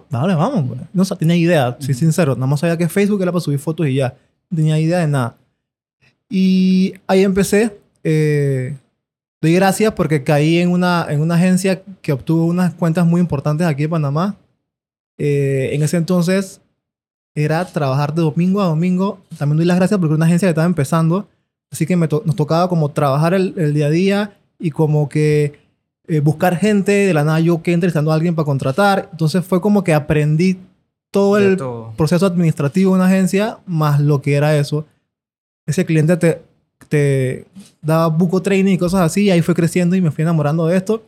[0.10, 0.66] Dale, vamos.
[0.68, 0.82] pues.
[0.94, 2.36] No tenía idea, soy sincero.
[2.36, 4.16] Nada más sabía que Facebook era para subir fotos y ya.
[4.50, 5.38] No tenía idea de nada.
[6.30, 7.78] Y ahí empecé.
[8.04, 8.76] eh,
[9.42, 13.66] doy gracias porque caí en una, en una agencia que obtuvo unas cuentas muy importantes
[13.68, 14.38] aquí en Panamá.
[15.18, 16.62] Eh, en ese entonces
[17.36, 19.20] era trabajar de domingo a domingo.
[19.38, 21.28] También doy las gracias porque era una agencia que estaba empezando.
[21.72, 25.08] Así que me to- nos tocaba como trabajar el, el día a día y como
[25.10, 25.60] que
[26.08, 26.92] eh, buscar gente.
[26.92, 29.10] De la nada yo que entrevistando a alguien para contratar.
[29.12, 30.60] Entonces fue como que aprendí
[31.12, 31.94] todo el todo.
[31.98, 34.86] proceso administrativo de una agencia más lo que era eso.
[35.66, 36.42] Ese cliente te,
[36.88, 37.46] te
[37.82, 39.24] daba buco training y cosas así.
[39.24, 41.04] Y ahí fue creciendo y me fui enamorando de esto.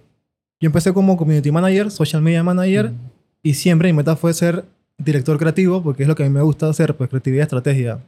[0.59, 2.87] Yo empecé como community manager, social media manager.
[2.87, 2.95] Ujú.
[3.43, 4.63] Y siempre mi meta fue ser
[4.97, 7.99] director creativo, porque es lo que a mí me gusta hacer, pues creatividad y estrategia.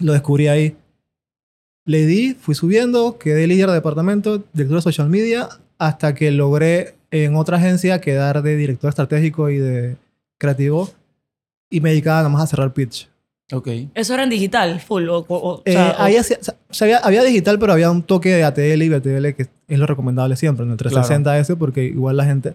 [0.00, 0.76] Lo descubrí ahí.
[1.84, 6.94] Le di, fui subiendo, quedé líder de departamento, director de social media, hasta que logré
[7.12, 9.96] en otra agencia quedar de director estratégico y de
[10.38, 10.90] creativo.
[11.70, 13.08] Y me dedicaba nada más a cerrar pitch.
[13.52, 13.68] Ok.
[13.94, 15.08] Eso era en digital, full.
[15.08, 16.38] O, o- o Eh, sea, o- ahí o sea,
[16.80, 20.34] había, había digital, pero había un toque de ATL y BTL que es lo recomendable
[20.36, 22.54] siempre, en el 360S, porque igual la gente...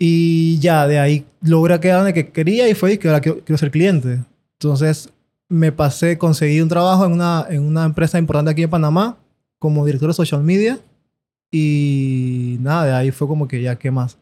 [0.00, 3.58] Y ya, de ahí logré quedar donde que quería y fue que ahora quiero, quiero
[3.58, 4.20] ser cliente.
[4.60, 5.10] Entonces
[5.48, 9.16] me pasé, conseguí un trabajo en una, en una empresa importante aquí en Panamá
[9.58, 10.78] como director de social media.
[11.50, 14.18] Y nada, de ahí fue como que ya, ¿qué más?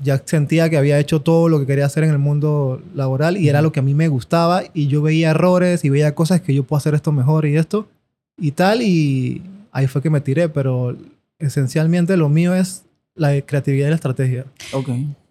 [0.00, 3.48] Ya sentía que había hecho todo lo que quería hacer en el mundo laboral y
[3.48, 6.54] era lo que a mí me gustaba y yo veía errores y veía cosas que
[6.54, 7.88] yo puedo hacer esto mejor y esto
[8.36, 10.96] y tal y ahí fue que me tiré, pero
[11.38, 12.84] esencialmente lo mío es
[13.14, 14.44] la creatividad y la estrategia.
[14.72, 14.88] Ok.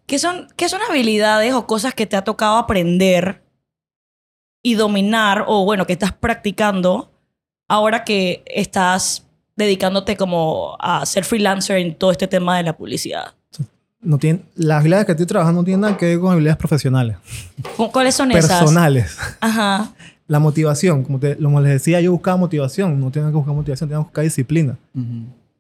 [0.08, 3.44] ¿qué, son, ¿Qué son habilidades o cosas que te ha tocado aprender
[4.64, 7.12] y dominar o bueno, que estás practicando
[7.70, 13.37] ahora que estás dedicándote como a ser freelancer en todo este tema de la publicidad?
[14.08, 17.18] No tiene, las habilidades que estoy trabajando no tienen nada que ver con habilidades profesionales,
[17.76, 18.48] ¿Cu- ¿Cuáles son esas?
[18.60, 19.18] personales.
[19.42, 19.92] Ajá.
[20.28, 23.90] La motivación, como, te, como les decía, yo buscaba motivación, no tengo que buscar motivación,
[23.90, 24.78] tengo que buscar disciplina.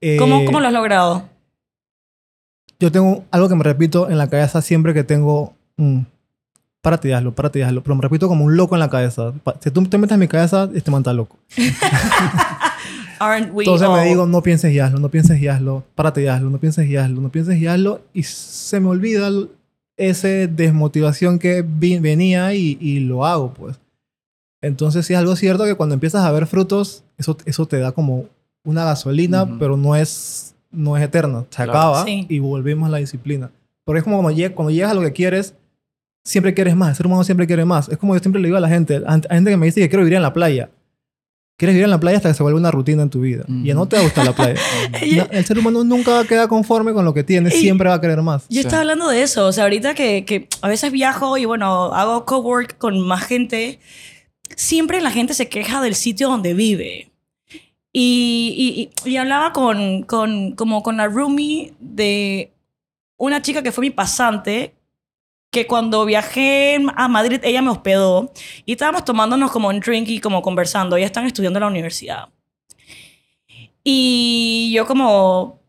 [0.01, 1.23] Eh, ¿Cómo, ¿Cómo lo has logrado?
[2.79, 6.05] Yo tengo algo que me repito en la cabeza siempre que tengo un...
[6.81, 7.81] Párate y hazlo, párate y hazlo.
[7.81, 9.33] Pero me repito como un loco en la cabeza.
[9.61, 11.37] Si tú te metes en mi cabeza, este man está loco.
[13.19, 14.07] Aren't we Entonces me all?
[14.07, 16.95] digo, no pienses y hazlo, no pienses y hazlo, párate y hazlo, no pienses y
[16.97, 18.01] hazlo, no pienses y hazlo.
[18.13, 19.29] Y se me olvida
[19.97, 23.79] ese desmotivación que vi- venía y, y lo hago, pues.
[24.61, 27.91] Entonces sí es algo cierto que cuando empiezas a ver frutos, eso, eso te da
[27.91, 28.25] como
[28.63, 31.45] una gasolina, pero no es, no es eterna.
[31.49, 31.71] Se Claro.
[31.71, 32.25] acaba Sí.
[32.29, 33.49] y volvemos a la disciplina.
[33.85, 35.53] Porque es como cuando, lleg- cuando llegas a lo que quieres,
[36.25, 36.89] siempre quieres más.
[36.89, 37.87] El ser humano siempre quiere más.
[37.87, 39.87] Es como yo siempre le digo a la gente, a gente que me dice que
[39.89, 40.69] quiero vivir en la playa.
[41.57, 43.43] Quieres vivir en la playa hasta que se vuelve una rutina en tu vida.
[43.47, 44.59] Y ya no te gusta la playa.
[45.17, 47.49] No, el ser humano nunca va a quedar conforme con lo que tiene.
[47.49, 48.43] Y- Siempre va a querer más.
[48.49, 48.67] Yo Sí.
[48.67, 52.25] estaba hablando de eso, o sea, ahorita que, que a veces viajo y bueno, hago
[52.25, 53.79] cowork con más gente,
[54.55, 57.09] siempre la gente se queja del sitio donde vive.
[57.91, 62.51] Y, y, y- y hablaba con, con, como con la roomie de
[63.17, 64.75] una chica que fue mi pasante,
[65.49, 68.31] que cuando viajé a Madrid, ella me hospedó
[68.65, 70.97] y estábamos tomándonos como un drink y como conversando.
[70.97, 72.29] Ella están estudiando en la universidad.
[73.83, 75.61] Y yo como,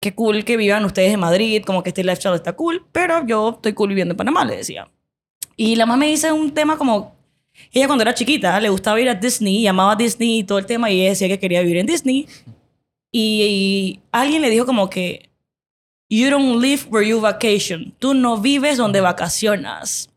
[0.00, 3.50] qué cool que vivan ustedes en Madrid, como que este lifestyle está cool, pero yo
[3.50, 4.90] estoy cool viviendo en Panamá, le decía.
[5.56, 7.14] Y la mamá me dice un tema como,
[7.72, 10.66] ella cuando era chiquita le gustaba ir a Disney, y amaba Disney y todo el
[10.66, 12.26] tema, y ella decía que quería vivir en Disney.
[13.12, 15.30] Y, y alguien le dijo como que,
[16.08, 20.10] you don't live where you vacation, tú no vives donde vacacionas.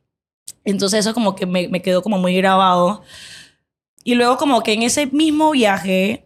[0.64, 3.02] Entonces eso como que me, me quedó como muy grabado.
[4.04, 6.26] Y luego como que en ese mismo viaje,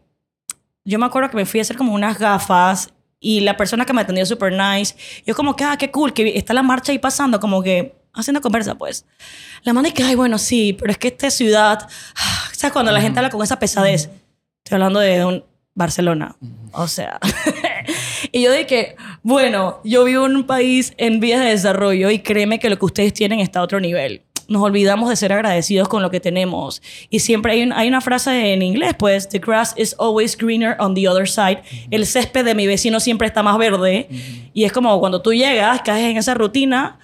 [0.85, 3.93] yo me acuerdo que me fui a hacer como unas gafas y la persona que
[3.93, 4.95] me atendió super nice,
[5.25, 8.41] yo como que, ah, qué cool, que está la marcha ahí pasando, como que haciendo
[8.41, 9.05] conversa, pues.
[9.63, 11.87] La manda que, ay, bueno, sí, pero es que esta ciudad,
[12.51, 12.73] ¿sabes?
[12.73, 14.09] Cuando la gente habla con esa pesadez,
[14.63, 16.35] estoy hablando de un Barcelona,
[16.73, 17.19] o sea.
[18.33, 22.59] Y yo dije, bueno, yo vivo en un país en vías de desarrollo y créeme
[22.59, 24.23] que lo que ustedes tienen está a otro nivel.
[24.49, 26.81] Nos olvidamos de ser agradecidos con lo que tenemos.
[27.09, 30.75] Y siempre hay, un- hay una frase en inglés, pues, the grass is always greener
[30.79, 31.61] on the other side.
[31.91, 34.09] El césped de mi vecino siempre está más verde.
[34.53, 36.99] Y es como cuando tú llegas, caes en esa rutina,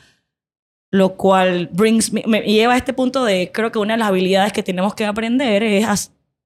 [0.91, 4.09] lo cual brings me, me lleva a este punto de, creo que una de las
[4.09, 5.95] habilidades que tenemos que aprender es a,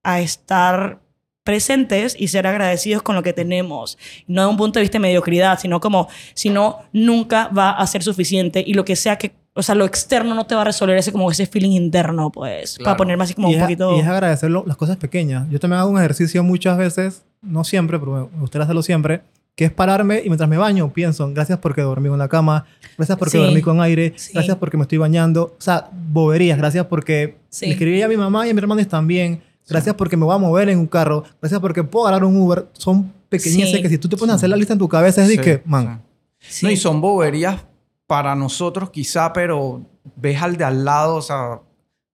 [0.04, 1.00] a estar
[1.43, 3.97] presentes y ser agradecidos con lo que tenemos.
[4.27, 7.86] No de un punto de vista de mediocridad, sino como, si no, nunca va a
[7.88, 10.65] ser suficiente y lo que sea que, o sea, lo externo no te va a
[10.65, 12.97] resolver ese como ese feeling interno, pues, para Claro.
[12.97, 13.95] ponerme así como y un es, poquito...
[13.95, 15.47] y es agradecer lo- las cosas pequeñas.
[15.49, 19.21] Yo también hago un ejercicio muchas veces, no siempre, pero me gustaría hacerlo siempre,
[19.56, 22.65] que es pararme y mientras me baño pienso, gracias porque dormí en la cama,
[22.97, 23.43] gracias porque Sí.
[23.43, 24.32] dormí con aire, Sí.
[24.34, 25.56] gracias porque me estoy bañando.
[25.60, 27.67] O sea, boberías, gracias porque Sí.
[27.67, 29.43] le escribí a mi mamá y a mi hermano también.
[29.69, 31.23] Gracias porque me voy a mover en un carro.
[31.41, 32.67] Gracias porque puedo agarrar un Uber.
[32.73, 33.82] Son pequeñeces Sí.
[33.82, 35.39] que si tú te pones a hacer la lista en tu cabeza es de Sí,
[35.41, 36.02] que, man,
[36.39, 36.49] sí.
[36.49, 36.65] Sí.
[36.65, 37.62] No, y son boberías
[38.06, 39.82] para nosotros quizá, pero
[40.17, 41.62] ves al de al lado, o sea,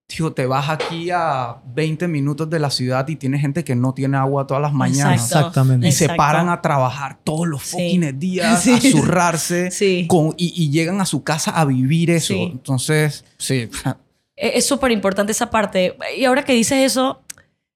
[0.07, 3.93] tío, te vas aquí a 20 minutos de la ciudad y tienes gente que no
[3.93, 5.21] tiene agua todas las mañanas.
[5.21, 5.37] Exacto.
[5.49, 5.87] Exactamente.
[5.87, 6.17] Y se Exacto.
[6.17, 7.71] paran a trabajar todos los Sí.
[7.71, 8.71] fucking días, Sí.
[8.73, 10.05] a zurrarse, Sí.
[10.07, 12.33] con- y, y llegan a su casa a vivir eso.
[12.33, 12.49] Sí.
[12.51, 13.69] Entonces, sí.
[14.41, 15.97] Es súper importante esa parte.
[16.17, 17.19] Y ahora que dices eso,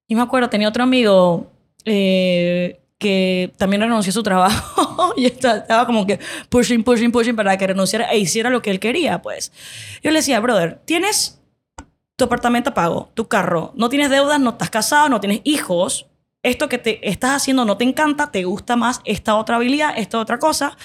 [0.07, 1.51] yo me acuerdo, tenía otro amigo
[1.85, 7.35] eh, que también renunció a su trabajo y esta- estaba como que pushing, pushing, pushing
[7.35, 9.51] para que renunciara e hiciera lo que él quería, pues.
[10.03, 11.39] Yo le decía, brother, tienes
[12.15, 16.07] tu apartamento pago, tu carro, no tienes deudas, no estás casado, no tienes hijos.
[16.43, 20.19] Esto que te estás haciendo no te encanta, te gusta más esta otra habilidad, esta
[20.19, 20.77] otra cosa,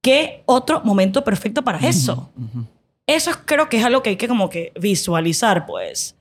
[0.00, 2.30] que otro momento perfecto para eso.
[2.36, 2.64] Ujú.
[3.06, 6.16] Eso es- creo que es algo que hay que como que visualizar, pues.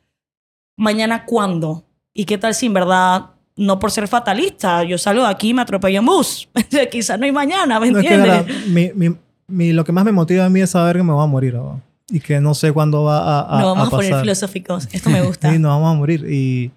[0.76, 1.84] Mañana, ¿cuándo?
[2.14, 5.54] ¿Y qué tal si en verdad, no por ser fatalista, yo salgo de aquí y
[5.54, 6.50] me atropello en bus?
[6.92, 8.46] Quizás no hay mañana, ¿me No, es que, entiendes?
[8.46, 9.16] verdad, mi, mi-
[9.48, 11.58] mi- lo que más me motiva a mí es saber que me voy a morir.
[12.12, 14.24] Y que no sé cuándo va a, a, no vamos a a poner pasar.
[14.24, 14.88] filosóficos.
[14.92, 15.52] Esto me gusta.
[15.52, 16.26] Sí, nos vamos a morir.
[16.28, 16.72] Y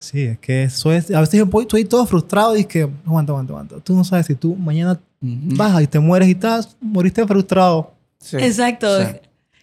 [0.00, 1.10] sí, es que eso es.
[1.12, 3.76] A veces yo estoy todo frustrado y es que, aguanta, aguanta, aguanta.
[3.80, 7.92] Tú no sabes si tú mañana bajas y te mueres y estás, moriste frustrado.
[8.18, 8.36] Sí.
[8.38, 9.00] Exacto.
[9.00, 9.06] Sí.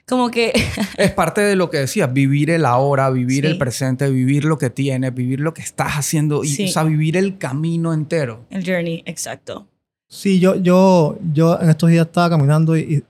[0.10, 0.52] Como que...
[0.98, 3.52] Es parte de lo que decías, vivir el ahora, vivir Sí.
[3.52, 6.66] el presente, vivir lo que tienes, vivir lo que estás haciendo, y, Sí.
[6.66, 8.42] o sea, vivir el camino entero.
[8.50, 9.68] el journey, exacto.
[10.10, 13.04] Sí, yo, yo, yo en estos días estaba caminando y, y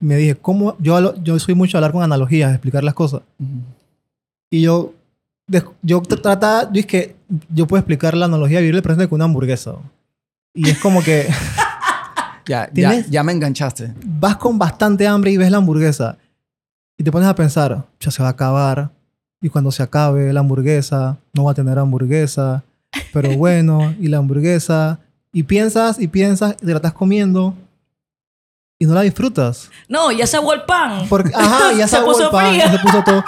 [0.00, 0.76] me dije, ¿cómo?
[0.78, 3.22] Yo, yo soy mucho de hablar con analogías, explicar las cosas.
[4.50, 4.92] Y yo,
[5.46, 7.16] de- yo tr- trataba, yo es que
[7.48, 9.76] yo puedo explicar la analogía de vivir el presente con una hamburguesa.
[10.54, 11.26] Y es como que
[12.48, 13.94] Ya, ya, ya me enganchaste.
[14.04, 16.16] vas con bastante hambre y ves la hamburguesa
[16.96, 18.90] y te pones a pensar, ya se va a acabar.
[19.40, 22.64] Y cuando se acabe la hamburguesa, no va a tener hamburguesa.
[23.12, 24.98] Pero bueno, y la hamburguesa.
[25.32, 27.54] Y piensas y piensas y te la estás comiendo
[28.80, 29.70] y no la disfrutas.
[29.88, 31.06] No, ya se aguó el pan.
[31.08, 32.72] Porque, ajá, ya Se se, puso el pan, fría.
[32.72, 33.24] se puso todo.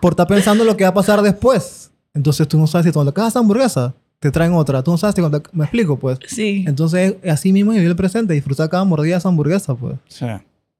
[0.00, 1.90] Por estar pensando en lo que va a pasar después.
[2.14, 4.82] Entonces tú no sabes si cuando acabas esa hamburguesa te traen otra.
[4.84, 5.42] Tú no sabes si cuando...
[5.52, 6.16] Me explico, pues.
[6.28, 6.64] Sí.
[6.68, 8.32] Entonces, así mismo vivir el presente.
[8.34, 9.96] Disfrutar cada mordida de esa hamburguesa, pues.
[10.06, 10.24] Sí.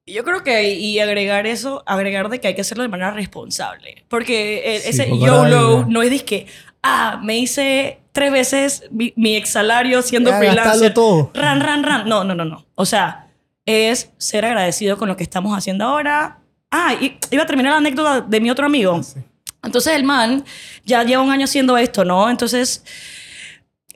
[0.07, 4.05] Yo creo que, y agregar eso, agregar de que hay que hacerlo de manera responsable.
[4.09, 6.47] Porque el- Sí, ese YOLO no es de que,
[6.85, 10.95] ah, me hice tres veces mi, mi ex salario siendo Ya, freelancer.
[10.95, 11.33] todo.
[11.35, 12.09] Ran, ran, ran.
[12.09, 12.65] No, no, no, no.
[12.77, 13.27] O sea,
[13.67, 16.39] es ser agradecido con lo que estamos haciendo ahora.
[16.71, 19.03] Ah, y iba a terminar la anécdota de mi otro amigo.
[19.03, 19.21] Sí.
[19.65, 20.45] Entonces el man
[20.85, 22.29] ya lleva un año haciendo esto, ¿no?
[22.29, 22.83] Entonces,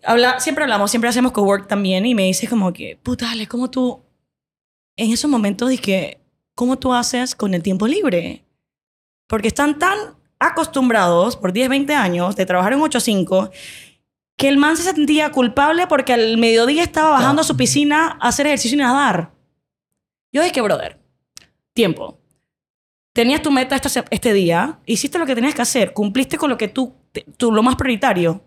[0.06, 3.70] habla, siempre hablamos, siempre hacemos cowork también y me dice como que, puta, Ale, ¿cómo
[3.70, 4.02] tú,
[4.96, 6.20] en esos momentos dije,
[6.54, 8.44] ¿cómo tú haces con el tiempo libre?
[9.28, 9.98] Porque están tan
[10.38, 13.50] acostumbrados por 10, 20 años de trabajar en 8-5
[14.38, 18.28] que el man se sentía culpable porque al mediodía estaba bajando a su piscina a
[18.28, 19.32] hacer ejercicio y nadar.
[20.32, 21.00] Yo dije, brother,
[21.72, 22.20] tiempo.
[23.14, 26.50] Tenías tu meta esta se- este día, hiciste lo que tenías que hacer, cumpliste con
[26.50, 26.94] lo que tú,
[27.38, 28.42] tú lo más prioritario.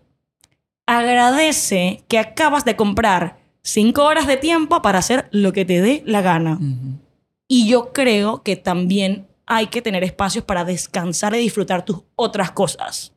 [0.90, 6.02] Agradece que acabas de comprar cinco horas de tiempo para hacer lo que te dé
[6.04, 6.54] la gana.
[6.54, 6.98] Ujú.
[7.46, 12.50] Y yo creo que también hay que tener espacios para descansar y disfrutar tus otras
[12.50, 13.12] cosas.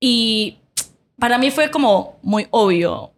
[0.00, 0.56] Y
[1.18, 3.12] para mí fue como muy obvio.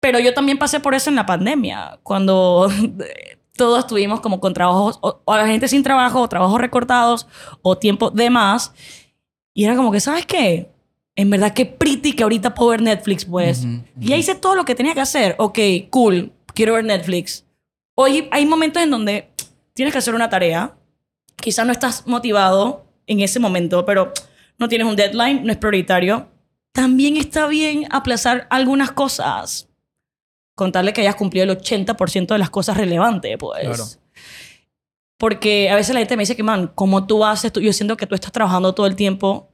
[0.00, 2.68] Pero yo también pasé por eso en la pandemia, cuando
[3.56, 7.28] todos estuvimos como con trabajos, o, o la gente sin trabajo, o trabajos recortados,
[7.62, 8.72] o tiempo de más.
[9.54, 10.74] Y era como que, ¿sabes qué?
[11.16, 13.64] En verdad, qué pretty que ahorita puedo ver Netflix, pues.
[13.64, 15.34] Ujú, Y ya hice todo lo que tenía que hacer.
[15.38, 15.58] Ok,
[15.90, 17.44] cool, quiero ver Netflix.
[17.94, 19.30] Hoy hay momentos en donde
[19.72, 20.76] tienes que hacer una tarea.
[21.36, 24.12] Quizás no estás motivado en ese momento, pero
[24.58, 26.28] no tienes un deadline, no es prioritario.
[26.72, 29.68] También está bien aplazar algunas cosas.
[30.54, 33.62] Contarle que hayas cumplido el 80% de las cosas relevantes, pues.
[33.62, 33.84] Claro.
[35.18, 37.96] Porque a veces la gente me dice que, man, como tú haces, tú, yo siento
[37.96, 39.50] que tú estás trabajando todo el tiempo.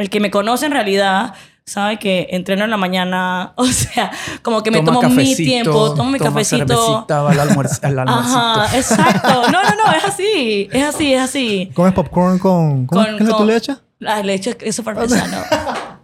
[0.00, 1.34] El que me conoce en realidad
[1.66, 4.10] sabe que entreno en la mañana, o sea,
[4.42, 7.06] como que me Toma tomo mi tiempo, tomo mi toma cafecito.
[7.08, 8.38] al, almuerzo, al almuercito.
[8.38, 9.42] Ajá, exacto.
[9.52, 11.70] No, no, no, es así, es así, es así.
[11.74, 12.86] ¿Comes popcorn con...
[12.86, 13.82] ¿cómo Con- ¿Qué es lo que tú con- le echas?
[14.06, 15.44] Ah, le echo es súper pesado.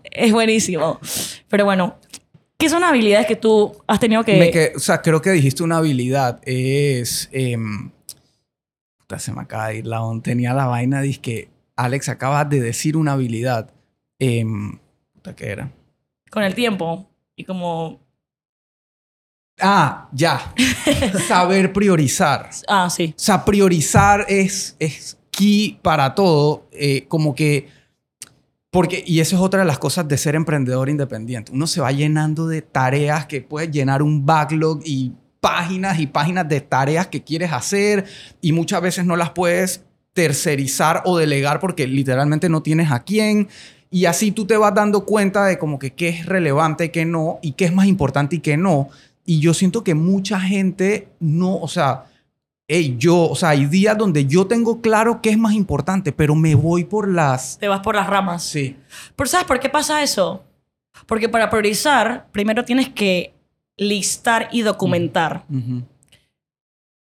[0.05, 1.01] Es buenísimo.
[1.49, 1.97] Pero bueno,
[2.59, 4.37] ¿qué son habilidades que tú has tenido que...
[4.39, 6.39] Me que- o sea, creo que dijiste una habilidad.
[6.45, 7.31] Es...
[7.33, 7.91] em,
[8.99, 10.23] puta, se me acaba de ir la onda.
[10.23, 13.71] Tenía la vaina, dice que Alex acaba de decir una habilidad.
[14.19, 14.79] Em,
[15.37, 15.71] ¿qué era?
[16.31, 17.09] Con el tiempo.
[17.37, 18.01] Y como...
[19.61, 20.55] Ah, ya.
[21.29, 22.51] Saber priorizar.
[22.69, 23.15] Ah, sí.
[23.17, 26.69] O sea, priorizar es, es key para todo.
[26.73, 27.69] eh, como que.
[28.71, 31.53] Porque, y eso es otra de las cosas de ser emprendedor independiente.
[31.53, 36.47] Uno se va llenando de tareas que puedes llenar un backlog y páginas y páginas
[36.49, 38.05] de tareas que quieres hacer
[38.43, 43.49] y muchas veces no las puedes tercerizar o delegar porque literalmente no tienes a quién.
[43.91, 47.39] Y así tú te vas dando cuenta de como que qué es relevante, qué no,
[47.43, 48.89] y qué es más importante y qué no.
[49.25, 52.05] Y yo siento que mucha gente no, o sea,
[52.69, 56.35] hey, yo, o sea, hay días donde yo tengo claro qué es más importante, pero
[56.35, 57.59] me voy por las...
[57.59, 58.45] Te vas por las ramas.
[58.45, 58.77] Sí.
[59.15, 60.45] Pero ¿sabes por qué pasa eso?
[61.07, 63.35] Porque para priorizar, primero tienes que
[63.77, 65.45] listar y documentar.
[65.51, 65.83] Ujú.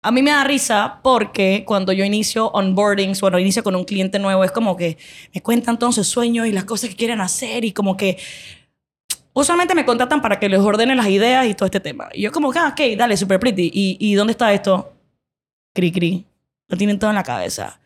[0.03, 4.19] A mí me da risa porque cuando yo inicio onboardings, cuando inicio con un cliente
[4.19, 4.97] nuevo, es como que
[5.35, 8.17] me cuentan todos sus sueños y las cosas que quieren hacer y como que
[9.33, 12.09] usualmente me contratan para que les ordene las ideas y todo este tema.
[12.13, 13.71] Y yo como ah, ok, dale, super pretty.
[13.73, 14.93] ¿Y, ¿Y dónde está esto?
[15.75, 16.27] Cri, cri.
[16.69, 17.81] Lo tienen todo en la cabeza.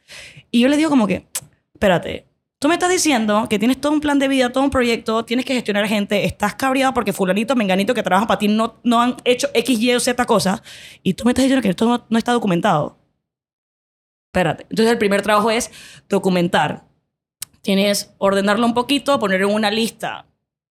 [0.51, 1.27] Y yo les digo como que,
[1.73, 2.27] espérate,
[2.63, 5.45] tú me estás diciendo que tienes todo un plan de vida, todo un proyecto, tienes
[5.45, 9.17] que gestionar gente, estás cabreado porque fulanito, menganito que trabaja para ti no, no han
[9.25, 10.63] hecho X, Y o Z cosas
[11.03, 12.97] y tú me estás diciendo que esto no, no está documentado.
[14.29, 14.63] Espérate.
[14.71, 15.73] Entonces el primer trabajo es
[16.09, 16.85] documentar.
[17.63, 20.27] Tienes ordenarlo un poquito, poner en una lista.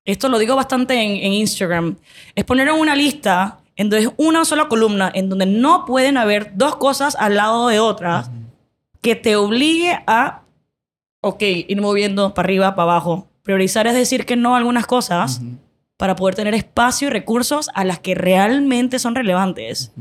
[0.04, 1.96] Esto lo digo bastante en, en Instagram.
[2.36, 6.18] Es poner en una lista en donde es una sola columna, en donde no pueden
[6.18, 8.30] haber dos cosas al lado de otras
[9.02, 10.42] que te obligue a,
[11.20, 13.28] ok, ir moviendo para arriba, para abajo.
[13.42, 15.56] Priorizar es decir que no a algunas cosas Ujú.
[15.96, 19.92] para poder tener espacio y recursos a las que realmente son relevantes.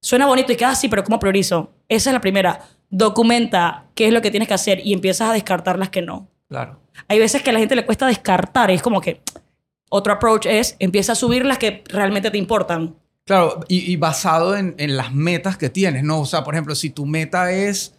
[0.00, 1.70] Suena bonito y queda así, pero ¿cómo priorizo?
[1.88, 2.60] Esa es la primera.
[2.90, 6.28] Documenta qué es lo que tienes que hacer y empiezas a descartar las que no.
[6.48, 6.80] Claro.
[7.08, 9.20] Hay veces que a la gente le cuesta descartar y es como que
[9.88, 12.96] otro approach es empieza a subir las que realmente te importan.
[13.24, 16.20] Claro, y, y basado en, en las metas que tienes, ¿no?
[16.20, 17.94] O sea, por ejemplo, si tu meta es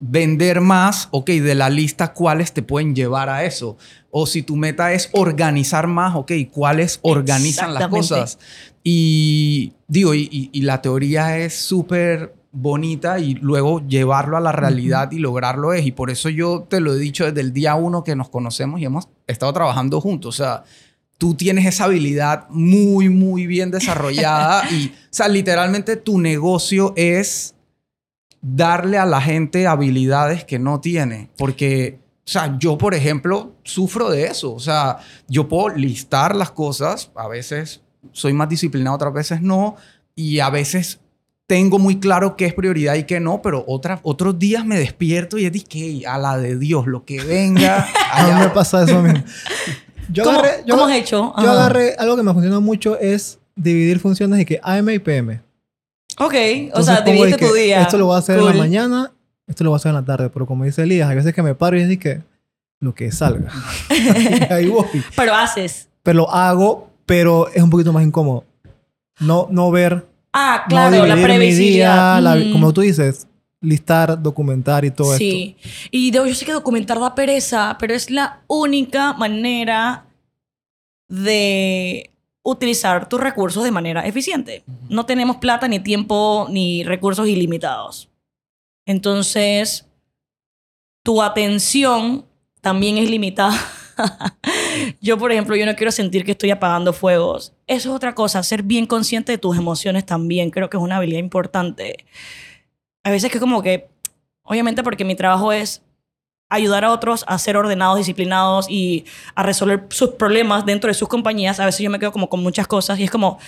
[0.00, 3.76] vender más, ok, de la lista, ¿cuáles te pueden llevar a eso?
[4.10, 8.38] O si tu meta es organizar más, ok, ¿cuáles organizan las cosas?
[8.84, 14.52] Y digo, y, y- y la teoría es súper bonita y luego llevarlo a la
[14.52, 15.84] realidad y lograrlo es.
[15.84, 18.80] Y por eso yo te lo he dicho desde el día uno que nos conocemos
[18.80, 20.34] y hemos estado trabajando juntos.
[20.34, 20.64] O sea,
[21.18, 27.54] tú tienes esa habilidad muy, muy bien desarrollada y, o sea, literalmente tu negocio es
[28.42, 31.30] darle a la gente habilidades que no tiene.
[31.36, 34.54] Porque, o sea, yo, por ejemplo, sufro de eso.
[34.54, 37.82] O sea, yo puedo listar las cosas, a veces
[38.12, 39.76] soy más disciplinado, otras veces no,
[40.14, 41.00] y a veces
[41.46, 45.38] tengo muy claro qué es prioridad y qué no, pero otra, otros días me despierto
[45.38, 47.88] y es de que a la de Dios, lo que venga.
[48.12, 48.54] A mí me voy".
[48.54, 49.24] pasa eso mismo.
[50.10, 51.16] Yo ¿Cómo, agarré, yo, cómo has hecho?
[51.16, 51.52] yo Ajá.
[51.52, 55.42] agarré algo que me funciona mucho es dividir funciones de que AM y PM.
[56.20, 57.82] Ok, o Entonces sea, pongo de dividiste que tu día.
[57.82, 59.12] Esto lo voy a hacer en la mañana,
[59.46, 60.30] esto lo voy a hacer en la tarde.
[60.30, 62.22] Pero como dice Elías, hay veces que me paro y es que
[62.80, 63.50] lo que salga.
[63.90, 64.86] Y ahí voy.
[65.16, 65.88] Pero haces.
[66.02, 68.44] Pero lo hago, pero es un poquito más incómodo.
[69.20, 72.14] No, no ver, Ah, no claro, la dividir mi previsibilidad.
[72.16, 72.52] día, la- Mm.
[72.52, 73.26] como tú dices,
[73.60, 75.56] listar, documentar y todo Sí.
[75.90, 80.04] Y de- yo sé que documentar da pereza, pero es la única manera
[81.08, 82.10] de
[82.50, 84.64] utilizar tus recursos de manera eficiente.
[84.88, 88.08] No tenemos plata, ni tiempo, ni recursos ilimitados.
[88.86, 89.86] Entonces,
[91.02, 92.24] tu atención
[92.62, 93.58] también es limitada.
[95.00, 97.52] yo, por ejemplo, yo no quiero sentir que estoy apagando fuegos.
[97.66, 100.50] Eso es otra cosa, ser bien consciente de tus emociones también.
[100.50, 102.06] Creo que es una habilidad importante.
[103.02, 103.90] A veces que como que,
[104.42, 105.82] obviamente porque mi trabajo es
[106.48, 111.08] ayudar a otros a ser ordenados, disciplinados y a resolver sus problemas dentro de sus
[111.08, 113.38] compañías, a veces yo me quedo como con muchas cosas y es como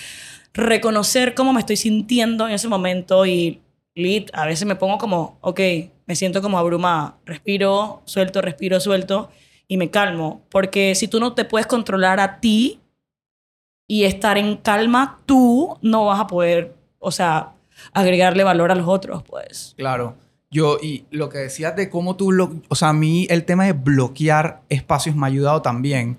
[0.52, 3.60] reconocer cómo me estoy sintiendo en ese momento y
[3.94, 5.60] lit, a veces me pongo como, ok,
[6.06, 9.30] me siento como abrumada, respiro, suelto, respiro, suelto
[9.68, 12.80] y me calmo, porque si tú no te puedes controlar a ti
[13.86, 17.52] y estar en calma, tú no vas a poder, o sea,
[17.92, 19.74] agregarle valor a los otros, pues.
[19.76, 20.16] Claro.
[20.50, 23.66] Yo, y lo que decías de cómo tú, blo- o sea, a mí el tema
[23.66, 26.18] de bloquear espacios me ha ayudado también,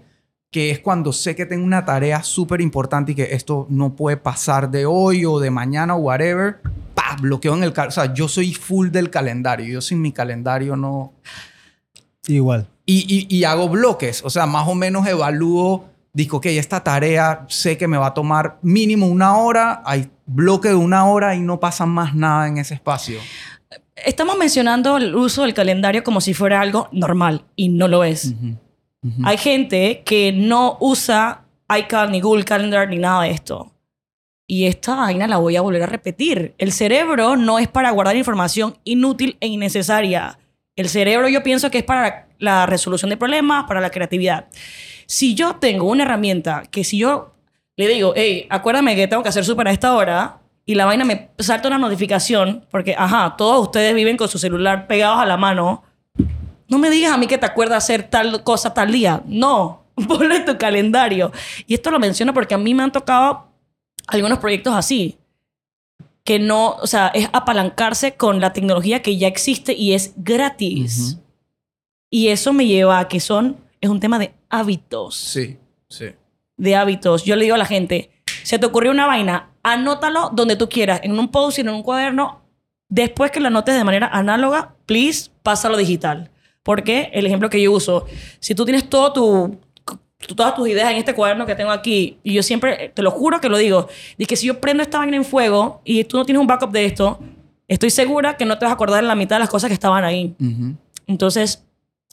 [0.52, 4.18] que es cuando sé que tengo una tarea súper importante y que esto no puede
[4.18, 6.62] pasar de hoy o de mañana o whatever,
[6.94, 7.90] pa, bloqueo en el calendario.
[8.02, 9.66] O sea, yo soy full del calendario.
[9.66, 11.14] Yo sin mi calendario no...
[12.28, 12.68] Igual.
[12.86, 17.46] Y, y, y hago bloques, o sea, más o menos evalúo, digo, ok, esta tarea
[17.48, 21.40] sé que me va a tomar mínimo una hora, hay bloque de una hora y
[21.42, 23.20] no pasa más nada en ese espacio.
[24.06, 28.34] Estamos mencionando el uso del calendario como si fuera algo normal y no lo es.
[29.24, 31.46] Hay gente que no usa
[31.80, 33.72] iCal, ni Google Calendar, ni nada de esto.
[34.46, 36.54] Y esta vaina la voy a volver a repetir.
[36.58, 40.38] El cerebro no es para guardar información inútil e innecesaria.
[40.76, 44.48] El cerebro yo pienso que es para la resolución de problemas, para la creatividad.
[45.06, 47.34] Si yo tengo una herramienta que si yo
[47.78, 51.04] le digo, hey, acuérdame que tengo que hacer súper a esta hora, y la vaina
[51.06, 55.38] me salta una notificación, porque, ajá, todos ustedes viven con su celular pegados a la
[55.38, 55.84] mano,
[56.72, 59.22] no me digas a mí que te acuerdas hacer tal cosa tal día.
[59.26, 61.32] No, ponlo en tu calendario.
[61.68, 63.50] Y esto lo menciono porque a mí me han tocado
[64.08, 65.18] algunos proyectos así.
[66.24, 71.18] Que no, o sea, es apalancarse con la tecnología que ya existe y es gratis.
[72.10, 75.16] Y eso me lleva a que son, es un tema de hábitos.
[75.18, 75.58] Sí,
[75.90, 76.12] sí.
[76.56, 77.26] De hábitos.
[77.26, 78.12] Yo le digo a la gente,
[78.44, 82.42] se te ocurrió una vaina, anótalo donde tú quieras, en un post, en un cuaderno.
[82.90, 86.30] Después que lo anotes de manera análoga, please, pásalo digital.
[86.64, 88.06] Porque el ejemplo que yo uso,
[88.40, 89.60] si tú tienes todo tu,
[90.36, 93.42] todas tus ideas en este cuaderno que tengo aquí, y yo siempre, te lo juro
[93.42, 93.88] que lo digo,
[94.18, 96.72] y que si yo prendo esta vaina en fuego y tú no tienes un backup
[96.72, 97.20] de esto,
[97.68, 99.74] estoy segura que no te vas a acordar de la mitad de las cosas que
[99.74, 100.36] estaban ahí.
[101.08, 101.66] Entonces,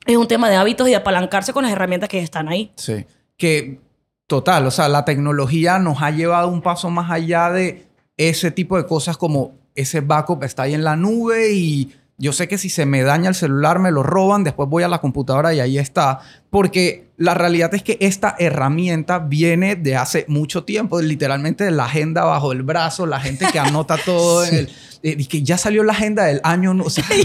[0.07, 2.73] es un tema de hábitos y de apalancarse con las herramientas que están ahí.
[2.77, 3.05] Sí.
[3.37, 3.81] Que,
[4.29, 8.77] total, o sea, la tecnología nos ha llevado un paso más allá de ese tipo
[8.77, 12.69] de cosas como ese backup está ahí en la nube y yo sé que si
[12.69, 15.79] se me daña el celular, me lo roban, después voy a la computadora y ahí
[15.79, 16.19] está.
[16.51, 21.85] Porque la realidad es que esta herramienta viene de hace mucho tiempo, literalmente de la
[21.85, 24.65] agenda bajo el brazo, la gente que anota todo en el...
[25.05, 26.75] eh, y que ya salió la agenda del año...
[26.75, 27.23] no- O sea, Me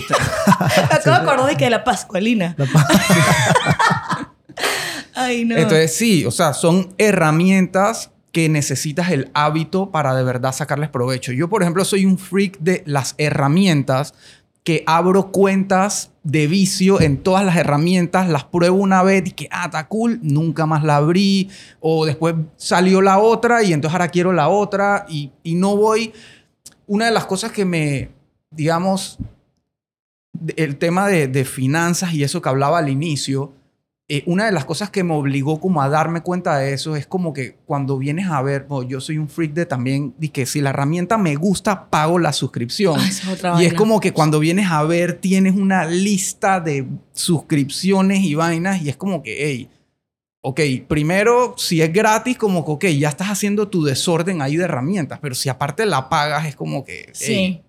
[0.96, 2.56] acabo de acordar de que la Pascualina.
[5.16, 5.56] Ay, no.
[5.56, 11.32] Entonces sí, o sea, son herramientas que necesitas el hábito para de verdad sacarles provecho.
[11.32, 14.16] Yo, por ejemplo, soy un freak de las herramientas
[14.64, 19.48] que abro cuentas de vicio en todas las herramientas, las pruebo una vez y que,
[19.52, 21.50] ah, está cool, nunca más la abrí,
[21.80, 26.12] o después salió la otra y entonces ahora quiero la otra y, no voy.
[26.88, 28.10] Una de las cosas que me,
[28.50, 29.20] digamos,
[30.56, 33.54] el tema de finanzas y eso que hablaba al inicio,
[34.10, 37.08] eh, una de las cosas que me obligó como a darme cuenta de eso es
[37.08, 40.46] como que cuando vienes a ver, bueno, yo soy un freak de también, de que
[40.46, 43.00] si la herramienta me gusta, pago la suscripción.
[43.00, 46.60] Ay, esa es otra y es como que cuando vienes a ver, tienes una lista
[46.60, 49.70] de suscripciones y vainas y es como que, hey,
[50.42, 54.66] ok, primero, si es gratis, como que, ok, ya estás haciendo tu desorden ahí de
[54.66, 57.62] herramientas, pero si aparte la pagas, es como que, hey, Sí.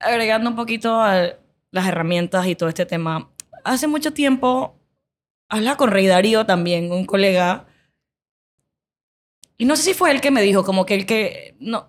[0.00, 1.30] Agregando un poquito a
[1.70, 3.30] las herramientas y todo este tema.
[3.64, 4.76] Hace mucho tiempo
[5.48, 7.66] hablaba con Rey Darío también, un colega.
[9.56, 11.54] Y no sé si fue él que me dijo, como que el que.
[11.60, 11.88] No.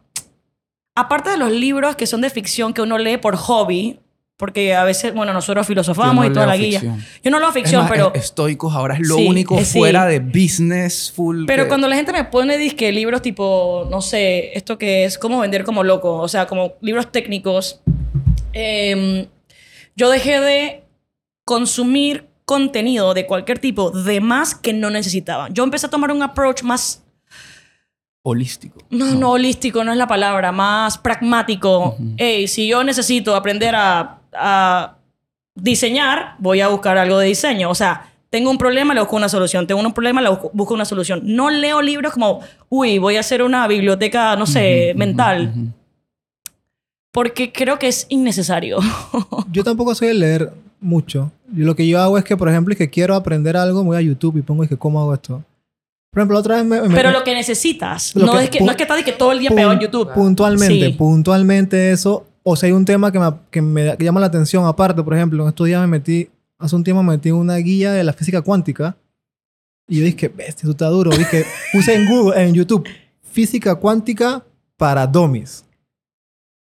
[0.95, 3.99] Aparte de los libros que son de ficción que uno lee por hobby,
[4.37, 6.79] porque a veces, bueno, nosotros filosofamos no y toda la guía.
[6.79, 7.03] ficción.
[7.23, 8.13] Yo no leo Es ficción, más, pero.
[8.13, 9.77] es- estoicos ahora es lo Sí, único eh, sí.
[9.77, 11.45] fuera de business full.
[11.47, 15.17] Pero que- cuando la gente me pone disque libros tipo, no sé, esto que es
[15.17, 17.81] cómo vender como loco, o sea, como libros técnicos,
[18.53, 19.25] em,
[19.97, 20.83] yo dejé de
[21.45, 25.49] consumir contenido de cualquier tipo de más que no necesitaba.
[25.49, 27.03] Yo empecé a tomar un approach más,
[28.23, 28.79] holístico.
[28.89, 31.95] no, no, holístico, no es la palabra, más pragmático.
[32.17, 34.97] Hey, si yo necesito aprender a, a
[35.53, 37.69] diseñar, voy a buscar algo de diseño.
[37.69, 39.67] O sea, tengo un problema, le busco una solución.
[39.67, 41.21] Tengo un problema, le busco, busco una solución.
[41.23, 45.53] No leo libros como, uy, voy a hacer una biblioteca, no sé, mental.
[47.11, 48.79] Porque creo que es innecesario.
[49.51, 50.51] Yo tampoco soy de leer
[50.85, 51.31] mucho.
[51.53, 53.97] Y lo que yo hago es que, por ejemplo, es que quiero aprender algo, voy
[53.97, 55.43] a YouTube y pongo y que cómo hago esto.
[56.11, 56.81] Por ejemplo, la otra vez me...
[56.81, 59.03] me- Pero lo que necesitas, Lo no, que- es que, no es que estás de
[59.03, 60.13] que todo el día pegado en YouTube.
[60.13, 60.93] Puntualmente, Sí.
[60.93, 62.25] puntualmente eso.
[62.43, 65.03] O sea, hay un tema que me, que me que llama la atención aparte.
[65.03, 68.03] Por ejemplo, en estos días me metí, hace un tiempo me metí una guía de
[68.03, 68.95] la física cuántica.
[69.87, 71.11] Y yo dije, bestia, eso está duro.
[71.11, 72.87] Dije, puse en Google, en YouTube,
[73.23, 74.43] física cuántica
[74.77, 75.65] para dummies.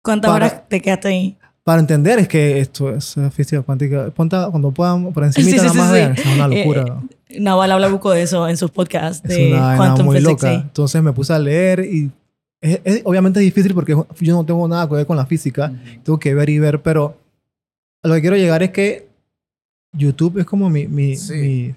[0.03, 1.37] ¿Cuántas Para- horas te quedaste ahí?
[1.65, 4.11] Para entender es que esto es eh, física cuántica.
[4.11, 6.21] Ponte, cuando puedan, por encima Sí, sí, nada más sí.
[6.23, 7.01] Es una locura.
[7.29, 10.17] Eh, Naval habla mucho de eso en sus podcasts es de una vaina Quantum muy
[10.17, 10.33] Physics.
[10.43, 10.51] loca.
[10.55, 10.61] sí.
[10.61, 12.11] Entonces me puse a leer y
[12.61, 15.73] es- es- obviamente es difícil porque yo no tengo nada que ver con la física.
[16.03, 17.17] Tengo que ver y ver, pero
[18.03, 19.07] a lo que quiero llegar es que
[19.93, 20.89] YouTube es como mi...
[20.89, 21.75] mi, mi-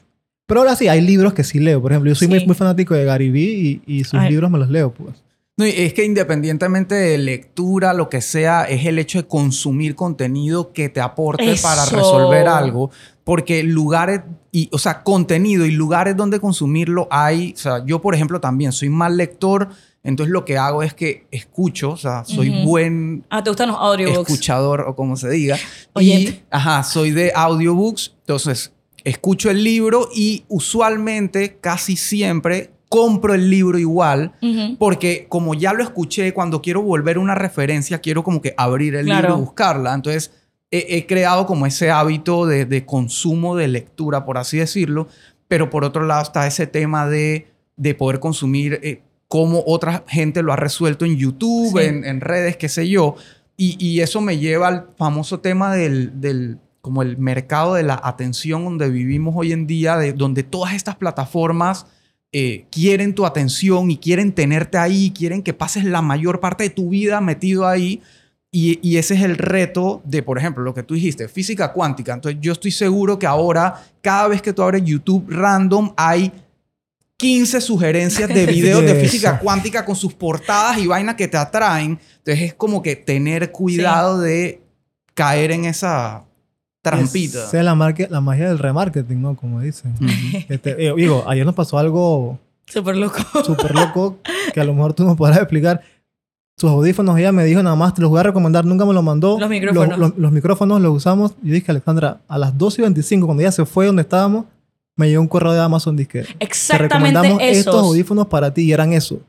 [0.48, 1.80] Pero ahora sí, hay libros que sí leo.
[1.82, 4.32] Por ejemplo, yo soy muy, muy fanático de Gary Vee y, y sus Ay.
[4.32, 5.16] libros me los leo, pues.
[5.58, 10.74] No, es que independientemente de lectura, lo que sea, es el hecho de consumir contenido
[10.74, 11.96] que te aporte para Eso.
[11.96, 12.92] resolver algo.
[13.24, 17.54] Porque lugares, y, o sea, contenido y lugares donde consumirlo hay.
[17.56, 19.70] O sea, yo, por ejemplo, también soy mal lector.
[20.04, 21.92] Entonces, lo que hago es que escucho.
[21.92, 24.30] O sea, soy buen Ah, ¿te gustan los audiobooks?
[24.30, 25.58] escuchador o como se diga.
[25.94, 26.32] Oyente.
[26.32, 28.14] Y, ajá, soy de audiobooks.
[28.20, 28.74] Entonces,
[29.06, 34.34] escucho el libro y usualmente, casi siempre, compro el libro igual.
[34.80, 39.06] Porque como ya lo escuché, cuando quiero volver una referencia, quiero como que abrir el
[39.06, 39.28] Claro.
[39.30, 39.94] libro y buscarla.
[39.94, 40.32] Entonces,
[40.72, 45.08] he, he creado como ese hábito de, de consumo de lectura, por así decirlo.
[45.48, 50.42] Pero por otro lado está ese tema de, de poder consumir eh, cómo otra gente
[50.42, 51.86] lo ha resuelto en YouTube, Sí.
[51.86, 53.16] en, en redes, qué sé yo.
[53.58, 58.00] Y, y eso me lleva al famoso tema del, del como el mercado de la
[58.04, 61.88] atención donde vivimos hoy en día, de, donde todas estas plataformas
[62.38, 66.70] eh, quieren tu atención y quieren tenerte ahí, quieren que pases la mayor parte de
[66.70, 68.02] tu vida metido ahí.
[68.52, 72.14] Y, y ese es el reto de, por ejemplo, lo que tú dijiste, física cuántica.
[72.14, 76.30] Entonces yo estoy seguro que ahora, cada vez que tú abres YouTube random, hay
[77.16, 81.98] 15 sugerencias de videos de física cuántica con sus portadas y vainas que te atraen.
[82.18, 84.62] Entonces es como que tener cuidado de
[85.14, 86.25] caer en esa
[86.90, 87.44] trampita.
[87.46, 89.36] Esa es la, marque- la magia del remarketing, ¿no?
[89.36, 89.94] Como dicen.
[89.96, 90.06] Ujú.
[90.50, 93.20] Este, eh, digo, ayer nos pasó algo Súper loco.
[93.44, 94.18] súper loco
[94.54, 95.82] que a lo mejor tú nos podrás explicar.
[96.58, 99.04] Sus audífonos, ella me dijo nada más, te los voy a recomendar, nunca me los
[99.04, 99.38] mandó.
[99.38, 99.98] Los micrófonos.
[100.00, 101.32] Los, los micrófonos los usamos.
[101.44, 104.46] Yo dije, Alexandra, a las 12 y 25, cuando ella se fue donde estábamos,
[104.96, 106.22] me llegó un correo de Amazon Disque.
[106.24, 107.84] Te Exactamente recomendamos estos esos.
[107.88, 109.20] audífonos para ti y eran eso.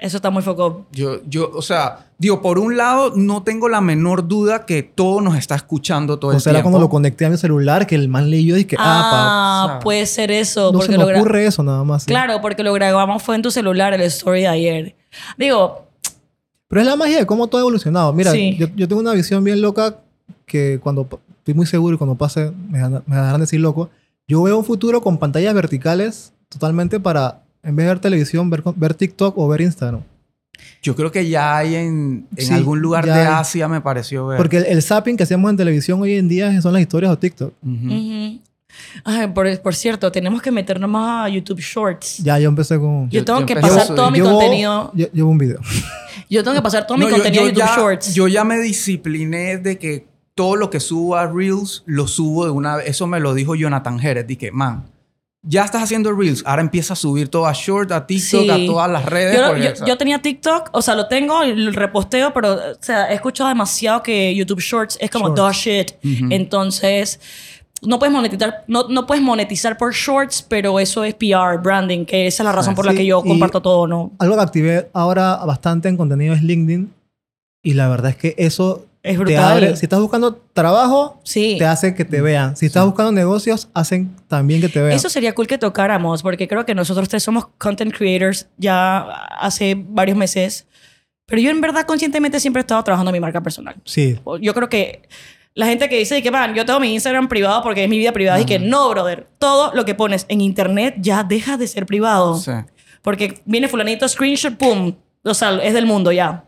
[0.00, 0.86] Eso está muy foco.
[0.92, 5.20] Yo, yo, o sea, digo, por un lado, no tengo la menor duda que todo
[5.20, 6.70] nos está escuchando todo O el sea, era tiempo.
[6.70, 9.78] cuando lo conecté a mi celular que el man leyó y que, ah, Ah, pa-
[9.80, 10.72] puede ser eso.
[10.72, 12.04] no porque se me lo ocurre eso nada más.
[12.04, 12.06] sí.
[12.06, 14.96] Claro, porque lo grabamos fue en tu celular, el story de ayer.
[15.36, 15.86] Digo,
[16.68, 18.12] Pero es la magia de cómo todo ha evolucionado.
[18.12, 18.56] Mira, Sí.
[18.58, 19.96] yo, yo tengo una visión bien loca
[20.46, 21.06] que cuando
[21.38, 23.90] estoy muy seguro y cuando pase me, me dejarán decir loco.
[24.28, 28.94] Yo veo un futuro con pantallas verticales totalmente para, en vez de ver televisión, ver,
[28.94, 30.00] TikTok o ver Instagram.
[30.82, 33.26] Yo creo que ya hay en, en Sí, algún lugar de hay.
[33.26, 34.36] Asia, me pareció ver.
[34.38, 37.16] Porque el, el zapping que hacemos en televisión hoy en día son las historias de
[37.16, 37.52] TikTok.
[39.04, 42.18] Ay, por, por cierto, tenemos que meternos más a YouTube Shorts.
[42.18, 43.10] Ya yo empecé con...
[43.10, 44.92] Yo Yo- tengo yo que pasar todo mi Llevo- contenido.
[44.94, 45.60] Llevo un video.
[46.30, 48.14] Yo tengo que pasar todo No, mi yo- contenido yo a YouTube ya- Shorts.
[48.14, 50.06] Yo ya me discipliné de que
[50.36, 52.86] todo lo que subo a Reels lo subo de una vez.
[52.88, 54.26] Eso me lo dijo Jonathan Jerez.
[54.28, 54.84] Dije, man,
[55.42, 56.42] ya estás haciendo Reels.
[56.46, 58.50] Ahora empieza a subir todo a Short, a TikTok, Sí.
[58.50, 59.38] a todas las redes.
[59.38, 62.54] Yo, porque, yo- o sea, yo tenía TikTok, o sea, lo tengo, lo reposteo, pero,
[62.54, 65.36] o sea, he escuchado demasiado que YouTube Shorts es como Shorts.
[65.40, 65.92] dog shit.
[66.30, 67.20] Entonces,
[67.82, 72.26] no puedes monetizar, no, no puedes monetizar por Shorts, pero eso es PR, branding, que
[72.26, 74.12] esa es la razón por la que yo y- comparto todo, ¿no?
[74.18, 76.92] Algo que activé ahora bastante en contenido es LinkedIn.
[77.62, 79.44] Y la verdad es que eso Es te brutal.
[79.52, 79.76] abre...
[79.76, 81.56] Si estás buscando trabajo, Sí.
[81.58, 82.56] te hace que te vean.
[82.56, 84.92] Si estás buscando negocios, hacen también que te vean.
[84.92, 88.98] Eso sería cool que tocáramos, porque creo que nosotros tres somos content creators ya
[89.38, 90.66] hace varios meses.
[91.26, 93.76] Pero yo en verdad conscientemente siempre he estado trabajando en mi marca personal.
[93.84, 94.18] Sí.
[94.42, 95.02] Yo creo que
[95.54, 98.12] la gente que dice que, man, yo tengo mi Instagram privado porque es mi vida
[98.12, 99.28] privada y que no, brother.
[99.38, 102.36] Todo lo que pones en internet ya deja de ser privado.
[102.36, 102.52] sí.
[103.02, 104.94] Porque viene fulanito, screenshot, pum.
[105.24, 106.44] O sea, es del mundo ya.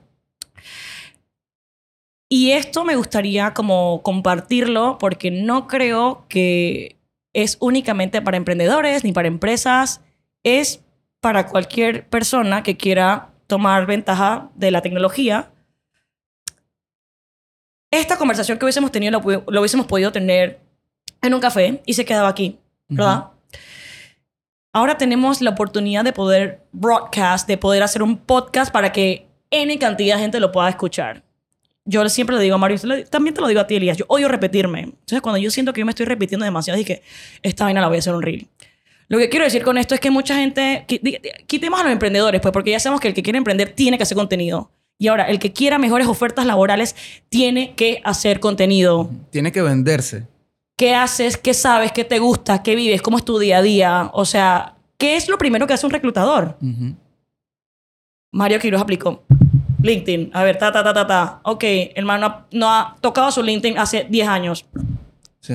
[2.34, 6.96] Y esto me gustaría como compartirlo porque no creo que
[7.34, 10.00] es únicamente para emprendedores ni para empresas.
[10.42, 10.82] Es
[11.20, 15.50] para cualquier persona que quiera tomar ventaja de la tecnología.
[17.90, 19.18] Esta conversación que hubiésemos tenido lo,
[19.60, 20.58] hubiésemos podido tener
[21.20, 22.58] en un café y se quedaba aquí,
[22.88, 23.26] ¿verdad?
[24.72, 29.78] Ahora tenemos la oportunidad de poder broadcast, de poder hacer un podcast para que N
[29.78, 31.24] cantidad de gente lo pueda escuchar.
[31.84, 32.78] Yo siempre le digo a Mario,
[33.10, 34.80] también te lo digo a ti, Elías, yo odio repetirme.
[34.80, 37.02] Entonces, cuando yo siento que yo me estoy repitiendo demasiado, dije,
[37.42, 38.46] esta vaina la voy a hacer un reel.
[39.08, 40.86] Lo que quiero decir con esto es que mucha gente,
[41.46, 44.04] quitemos a los emprendedores, pues, porque ya sabemos que el que quiere emprender tiene que
[44.04, 44.70] hacer contenido.
[44.96, 46.94] Y ahora, el que quiera mejores ofertas laborales
[47.28, 49.10] tiene que hacer contenido.
[49.30, 50.28] Tiene que venderse.
[50.76, 51.36] ¿Qué haces?
[51.36, 51.90] ¿Qué sabes?
[51.92, 52.62] ¿Qué te gusta?
[52.62, 53.02] ¿Qué vives?
[53.02, 54.10] ¿Cómo es tu día a día?
[54.14, 56.56] O sea, ¿qué es lo primero que hace un reclutador?
[56.62, 56.94] Ujú.
[58.30, 59.24] Mario Quiroz aplicó.
[59.82, 60.30] LinkedIn.
[60.32, 61.40] A ver, ta, ta, ta, ta, ta.
[61.44, 61.64] Ok,
[61.94, 64.66] el man no ha, no ha tocado su LinkedIn hace 10 años.
[65.40, 65.54] Sí.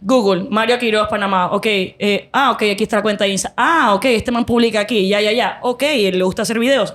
[0.00, 1.52] Google, Mario Quiroz, Panamá.
[1.52, 3.52] Ok, eh, ah, ok, aquí está la cuenta de Insta.
[3.56, 5.08] Ah, ok, este man publica aquí.
[5.08, 5.58] Ya, ya, ya.
[5.62, 6.94] Ok, le gusta hacer videos.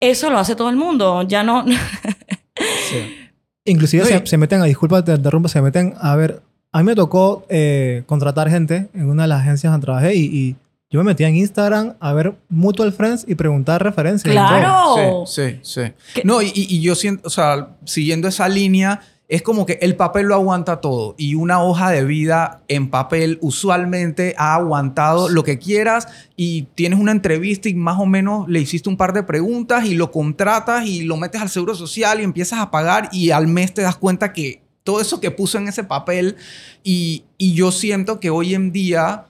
[0.00, 1.22] Eso lo hace todo el mundo.
[1.22, 1.64] Ya no...
[2.90, 3.18] sí.
[3.64, 6.42] Inclusive se, meten, a, disculpa, te interrumpo, se meten a ver.
[6.72, 10.24] A mí me tocó eh, contratar gente en una de las agencias donde trabajé y,
[10.24, 10.56] y
[10.92, 14.30] Yo me metía en Instagram a ver Mutual Friends y preguntar referencias.
[14.32, 15.24] Claro.
[15.26, 15.92] Sí, sí, sí.
[16.14, 16.22] ¿Qué?
[16.24, 19.96] No, y, y- y yo siento, o sea, siguiendo esa línea, es como que el
[19.96, 25.42] papel lo aguanta todo y una hoja de vida en papel usualmente ha aguantado lo
[25.42, 29.22] que quieras y tienes una entrevista y más o menos le hiciste un par de
[29.22, 33.30] preguntas y lo contratas y lo metes al seguro social y empiezas a pagar y
[33.30, 36.36] al mes te das cuenta que todo eso que puso en ese papel
[36.84, 39.26] y, y yo siento que hoy en día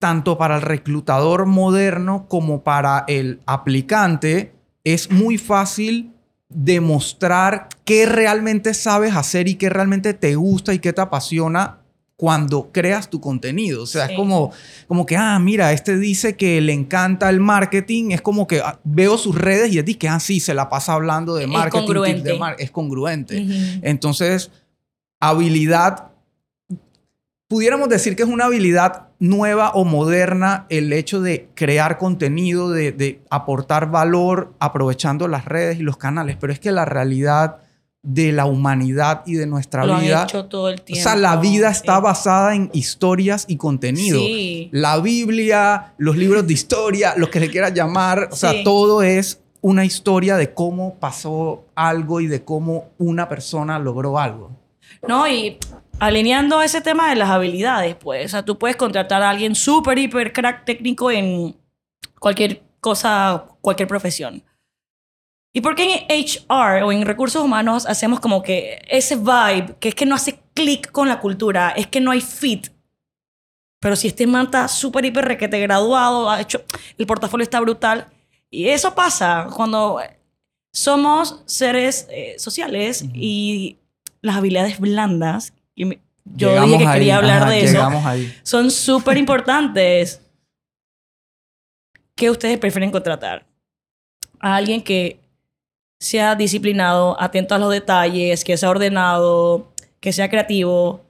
[0.00, 6.12] tanto para el reclutador moderno como para el aplicante, es muy fácil
[6.48, 11.76] demostrar qué realmente sabes hacer y qué realmente te gusta y qué te apasiona
[12.16, 13.82] cuando creas tu contenido.
[13.82, 14.12] O sea, Sí.
[14.12, 14.50] es como,
[14.88, 18.10] como que, ah, mira, este dice que le encanta el marketing.
[18.10, 20.94] Es como que ah, veo sus redes y es que, ah, sí, se la pasa
[20.94, 21.78] hablando de Es marketing.
[21.78, 22.32] tips congruente.
[22.32, 23.46] de mar- es congruente.
[23.82, 24.50] Entonces,
[25.20, 26.08] habilidad,
[27.48, 32.90] pudiéramos decir que es una habilidad nueva o moderna el hecho de crear contenido, de,
[32.92, 37.58] de aportar valor aprovechando las redes y los canales, pero es que la realidad
[38.02, 41.02] de la humanidad y de nuestra Lo han vida, hecho todo el o tiempo.
[41.02, 42.02] sea, la vida está Sí.
[42.02, 44.18] basada en historias y contenido.
[44.18, 44.70] Sí.
[44.72, 48.64] La Biblia, los libros de historia, lo que le quieras llamar, o sea, Sí.
[48.64, 54.56] todo es una historia de cómo pasó algo y de cómo una persona logró algo.
[55.06, 55.58] No, y
[56.00, 59.98] alineando ese tema de las habilidades, pues, o sea, tú puedes contratar a alguien súper,
[59.98, 61.56] hiper crack técnico en
[62.18, 64.42] cualquier cosa, cualquier profesión.
[65.52, 69.90] ¿Y por qué en HR o en recursos humanos hacemos como que ese vibe, que
[69.90, 72.68] es que no hace clic con la cultura, es que no hay fit?
[73.80, 76.62] Pero si este man está súper, hiper requete graduado, ha hecho,
[76.96, 78.08] el portafolio está brutal.
[78.48, 80.00] Y eso pasa cuando
[80.72, 83.78] somos seres eh, sociales y
[84.20, 87.82] las habilidades blandas, y me- yo Llegamos dije que ahí, quería hablar ajá, de eso,
[88.04, 88.34] ahí.
[88.42, 90.20] son súper importantes.
[92.14, 93.46] ¿Qué ustedes prefieren contratar?
[94.38, 95.20] A alguien que
[95.98, 101.02] sea disciplinado, atento a los detalles, que sea ordenado, que sea creativo,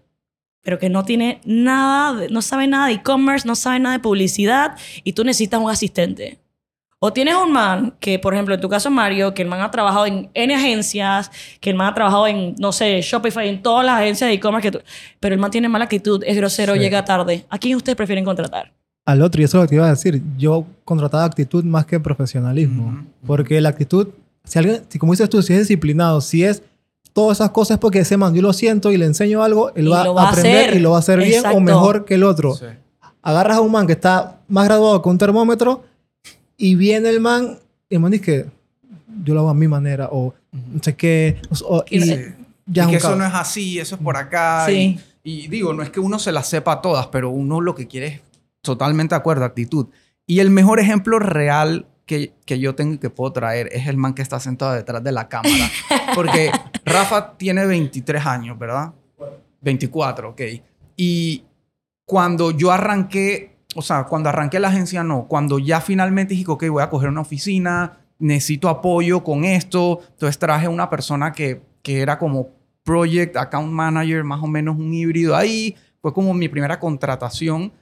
[0.62, 4.76] pero que no tiene nada, no sabe nada de e-commerce, no sabe nada de publicidad
[5.04, 6.38] y tú necesitas un asistente.
[7.02, 9.70] O tienes un man que, por ejemplo, en tu caso, Mario, que el man ha
[9.70, 13.86] trabajado en N agencias, que el man ha trabajado en, no sé, Shopify, en todas
[13.86, 14.84] las agencias de e-commerce, que tú-
[15.18, 16.80] pero el man tiene mala actitud, es grosero, Sí.
[16.80, 17.46] llega tarde.
[17.48, 18.72] ¿A quién ustedes prefieren contratar?
[19.06, 21.86] Al otro, y eso es lo que te iba a decir, yo contrataba actitud más
[21.86, 23.02] que profesionalismo.
[23.26, 24.08] Porque la actitud,
[24.44, 26.62] si alguien, si como dices tú, si es disciplinado, si es
[27.14, 29.90] todas esas cosas, es porque ese man, yo lo siento y le enseño algo, él
[29.90, 30.76] va, va a aprender hacer.
[30.76, 31.56] y lo va a hacer bien Exacto.
[31.56, 32.54] o mejor que el otro.
[32.54, 32.66] Sí.
[33.22, 35.82] Agarras a un man que está más graduado que un termómetro
[36.60, 37.58] y viene el man
[37.88, 38.46] y el man dice que
[39.24, 41.40] yo lo hago a mi manera o no sé qué.
[41.64, 42.16] o- o- y Sí.
[42.66, 44.66] ya Y que eso no es así, eso es por acá.
[44.68, 44.98] Sí.
[45.24, 47.86] Y, y digo, no es que uno se las sepa todas, pero uno lo que
[47.88, 48.20] quiere es
[48.62, 49.86] totalmente de acuerdo, actitud.
[50.26, 53.96] Y el mejor ejemplo real que, que yo tengo y que puedo traer es el
[53.96, 55.70] man que está sentado detrás de la cámara.
[56.14, 56.50] Porque
[56.84, 58.92] Rafa tiene 23 años, ¿verdad?
[59.60, 60.40] 24, ok.
[60.96, 61.44] Y
[62.06, 65.26] cuando yo arranqué, o sea, cuando arranqué la agencia, no.
[65.28, 70.00] Cuando ya finalmente dije, ok, voy a coger una oficina, necesito apoyo con esto.
[70.12, 72.48] Entonces traje una persona que, que era como
[72.82, 75.76] project account manager, más o menos un híbrido ahí.
[76.02, 77.72] Fue como mi primera contratación.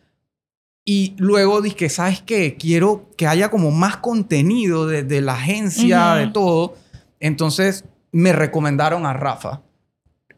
[0.85, 2.57] Y luego dije, ¿sabes qué?
[2.57, 6.19] Quiero que haya como más contenido de, de la agencia, Ujú.
[6.19, 6.75] de todo.
[7.21, 9.61] Entonces me recomendaron a Rafa.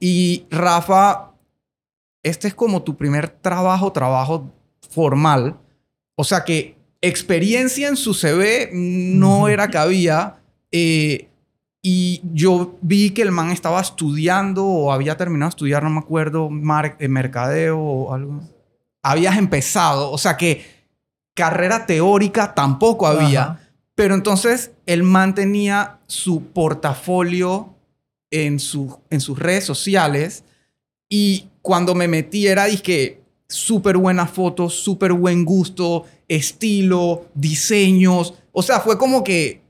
[0.00, 1.32] Y Rafa,
[2.22, 4.50] este es como tu primer trabajo, trabajo
[4.90, 5.56] formal.
[6.16, 10.36] O sea que experiencia en su CV no era que había.
[10.72, 11.26] eh,
[11.82, 16.00] y yo vi que el man estaba estudiando o había terminado de estudiar, no me
[16.00, 18.42] acuerdo, mar- eh, mercadeo o algo.
[19.02, 20.10] Habías empezado.
[20.12, 20.62] O sea que
[21.34, 23.42] carrera teórica tampoco había.
[23.44, 23.60] Ajá.
[23.94, 27.74] Pero entonces el man tenía su portafolio
[28.30, 30.44] en, su- en sus redes sociales
[31.08, 33.19] y cuando me metí era, dije,
[33.50, 38.34] súper buenas fotos, súper buen gusto, estilo, diseños.
[38.52, 39.60] O sea, fue como que,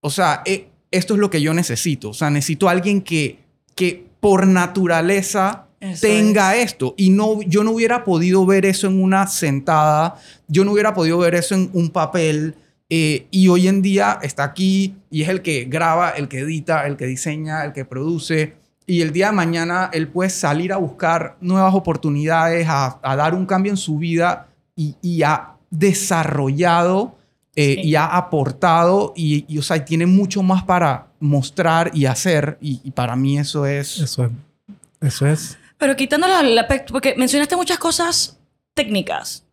[0.00, 2.10] o sea, eh, esto es lo que yo necesito.
[2.10, 3.38] O sea, necesito a alguien que,
[3.74, 6.94] que por naturaleza Eso tenga esto.
[6.96, 10.16] Y no, yo no hubiera podido ver eso en una sentada,
[10.46, 12.54] yo no hubiera podido ver eso en un papel.
[12.90, 16.86] eh, y hoy en día está aquí y es el que graba, el que edita,
[16.86, 18.52] el que diseña, el que produce.
[18.86, 23.34] Y el día de mañana él puede salir a buscar nuevas oportunidades, a, a dar
[23.34, 27.16] un cambio en su vida y, y ha desarrollado
[27.54, 27.88] eh, Sí.
[27.90, 32.56] y ha aportado y, y, o sea, tiene mucho más para mostrar y hacer.
[32.62, 33.98] Y, y para mí eso es...
[34.00, 34.30] Eso es.
[35.00, 35.58] Eso es.
[35.78, 38.38] Pero quitando la, la pe- porque mencionaste muchas cosas
[38.74, 39.44] técnicas,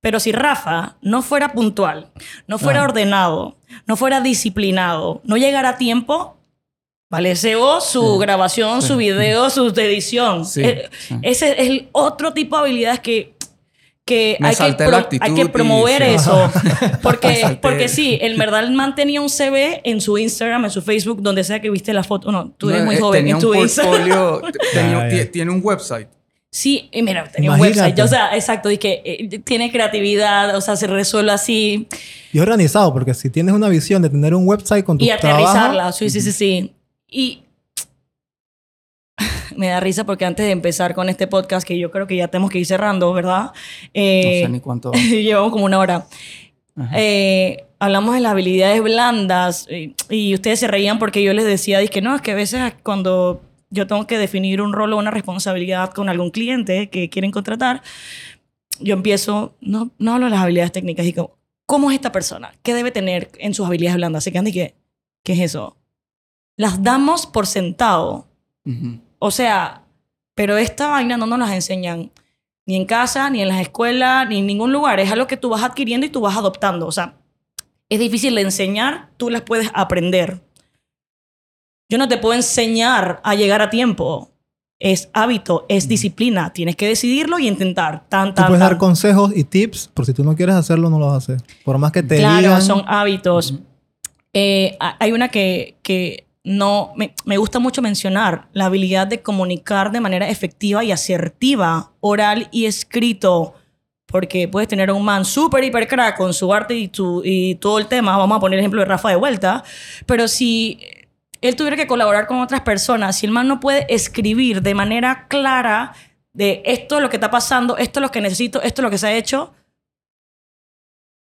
[0.00, 2.10] Pero si Rafa no fuera puntual,
[2.46, 2.84] no fuera Ah.
[2.84, 3.56] ordenado,
[3.86, 6.36] no fuera disciplinado, no llegara a tiempo,
[7.10, 10.44] vale, SEO, su grabación, su video, su edición.
[10.44, 11.14] Sí, Eh, sí.
[11.22, 13.34] Ese es el otro tipo de habilidades que,
[14.04, 16.14] que, hay, que actitud hay que y- promover sí.
[16.14, 16.50] eso.
[17.02, 20.80] Porque, porque sí, el verdad el man tenía un CV en su Instagram, en su
[20.82, 22.32] Facebook, donde sea que viste la foto.
[22.32, 24.42] No, tú eres No, muy eh, joven tenía en tu un portfolio,
[24.72, 26.08] tenía- tiene un website.
[26.50, 27.98] Sí, y mira, tenía un website.
[28.00, 28.70] O sea, exacto.
[28.70, 31.86] Y que eh, tiene creatividad, o sea, se resuelve así.
[32.32, 35.46] Y organizado, porque si tienes una visión de tener un website con tu Y trabajo...
[35.46, 35.92] aterrizarla.
[35.92, 36.72] Sí, sí, sí, sí.
[37.08, 37.42] Y
[39.56, 42.28] me da risa porque antes de empezar con este podcast, que yo creo que ya
[42.28, 43.46] tenemos que ir cerrando, ¿verdad?
[43.46, 43.52] No
[43.94, 44.92] Eh, sé ni cuánto.
[45.10, 46.06] llevamos como una hora.
[46.94, 51.84] Eh, hablamos de las habilidades blandas eh, y ustedes se reían porque yo les decía,
[51.88, 55.10] que no, es que a veces cuando yo tengo que definir un rol o una
[55.10, 57.82] responsabilidad con algún cliente que quieren contratar,
[58.78, 61.36] yo empiezo, no, no hablo de las habilidades técnicas, digo,
[61.66, 62.52] ¿cómo es esta persona?
[62.62, 64.22] ¿Qué debe tener en sus habilidades blandas?
[64.22, 64.76] Se quedan y que,
[65.24, 65.77] ¿qué es eso?
[66.58, 68.26] Las damos por sentado.
[68.66, 68.98] Ujú.
[69.18, 69.82] O sea,
[70.34, 72.10] pero esta vaina no nos las enseñan
[72.66, 75.00] ni en casa, ni en las escuelas, ni en ningún lugar.
[75.00, 76.86] Es algo que tú vas adquiriendo y tú vas adoptando.
[76.86, 77.14] O sea,
[77.88, 80.42] es difícil de enseñar, tú las puedes aprender.
[81.90, 84.30] Yo no te puedo enseñar a llegar a tiempo.
[84.80, 86.52] Es hábito, es disciplina.
[86.52, 88.04] Tienes que decidirlo y intentar.
[88.08, 88.78] Tan, Tú tan, puedes dar tan.
[88.78, 91.42] consejos y tips, por si tú no quieres hacerlo, no lo vas a hacer.
[91.64, 92.62] Por más que te Claro, digan...
[92.62, 93.54] son hábitos.
[94.34, 99.22] Eh, ha- hay una que, que no me, me gusta mucho mencionar, la habilidad de
[99.22, 103.54] comunicar de manera efectiva y asertiva, oral y escrito.
[104.06, 107.56] Porque puedes tener a un man súper, hiper crack con su arte y, tu, y
[107.56, 108.16] todo el tema.
[108.16, 109.62] Vamos a poner el ejemplo de Rafa de vuelta.
[110.06, 110.80] Pero si
[111.42, 115.26] él tuviera que colaborar con otras personas, si el man no puede escribir de manera
[115.28, 115.92] clara
[116.32, 118.90] de esto es lo que está pasando, esto es lo que necesito, esto es lo
[118.90, 119.52] que se ha hecho,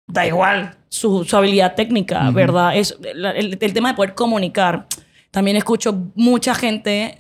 [0.07, 2.29] da igual su, su habilidad técnica.
[2.31, 2.75] ¿verdad?
[2.75, 4.87] Es el tema de poder comunicar.
[5.33, 7.17] También escucho mucha gente,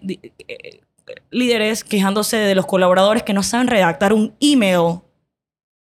[0.47, 0.81] eh,
[1.31, 4.99] líderes, quejándose de los colaboradores que no saben redactar un email.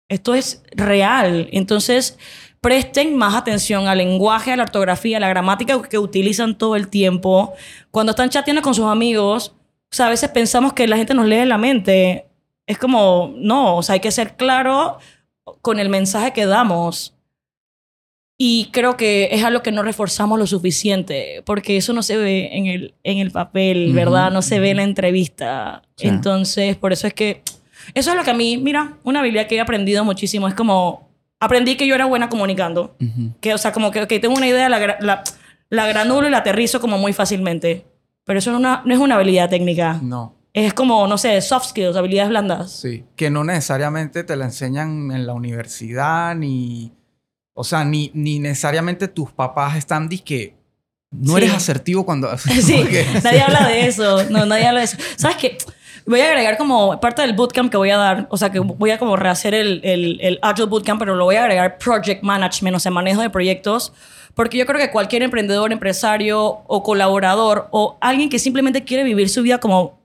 [0.08, 1.50] Esto es real.
[1.52, 2.18] Entonces,
[2.62, 6.88] presten más atención al lenguaje, a la ortografía, a la gramática que utilizan todo el
[6.88, 7.52] tiempo.
[7.90, 9.54] Cuando están chateando con sus amigos,
[9.90, 12.30] o sea, a veces pensamos que la gente nos lee la mente.
[12.66, 14.96] Es como, no, o sea, hay que ser claro
[15.60, 17.14] con el mensaje que damos.
[18.44, 22.48] Y creo que es algo que no reforzamos lo suficiente, porque eso no se ve
[22.56, 24.32] en el, en el papel, Ujú, ¿verdad?
[24.32, 25.82] No se ve en la entrevista.
[25.96, 26.08] Sí.
[26.08, 27.42] Entonces, por eso es que...
[27.94, 30.48] Eso es lo que a mí, mira, una habilidad que he aprendido muchísimo.
[30.48, 32.96] Es como, aprendí que yo era buena comunicando.
[33.00, 33.30] Ujú.
[33.40, 35.22] Que, o sea, como que ok, tengo una idea, la, la,
[35.70, 37.86] la granulo y la aterrizo como muy fácilmente.
[38.24, 40.00] Pero eso no, una- no es una habilidad técnica.
[40.02, 40.34] No.
[40.52, 42.72] Es como, no sé, soft skills, habilidades blandas.
[42.72, 46.90] Sí, que no necesariamente te la enseñan en la universidad, ni.
[47.54, 50.54] O sea, ni, ni necesariamente tus papás están que
[51.10, 51.38] no Sí.
[51.38, 52.36] eres asertivo cuando.
[52.38, 54.24] Sí, Porque- nadie habla de eso.
[54.30, 54.96] No, nadie habla de eso.
[55.16, 55.58] ¿Sabes qué?
[56.04, 58.90] Voy a agregar como parte del bootcamp que voy a dar, o sea, que voy
[58.90, 62.76] a como rehacer el, el, el Agile Bootcamp, pero lo voy a agregar Project Management,
[62.76, 63.92] o sea, manejo de proyectos,
[64.34, 69.28] porque yo creo que cualquier emprendedor, empresario o colaborador o alguien que simplemente quiere vivir
[69.28, 70.00] su vida como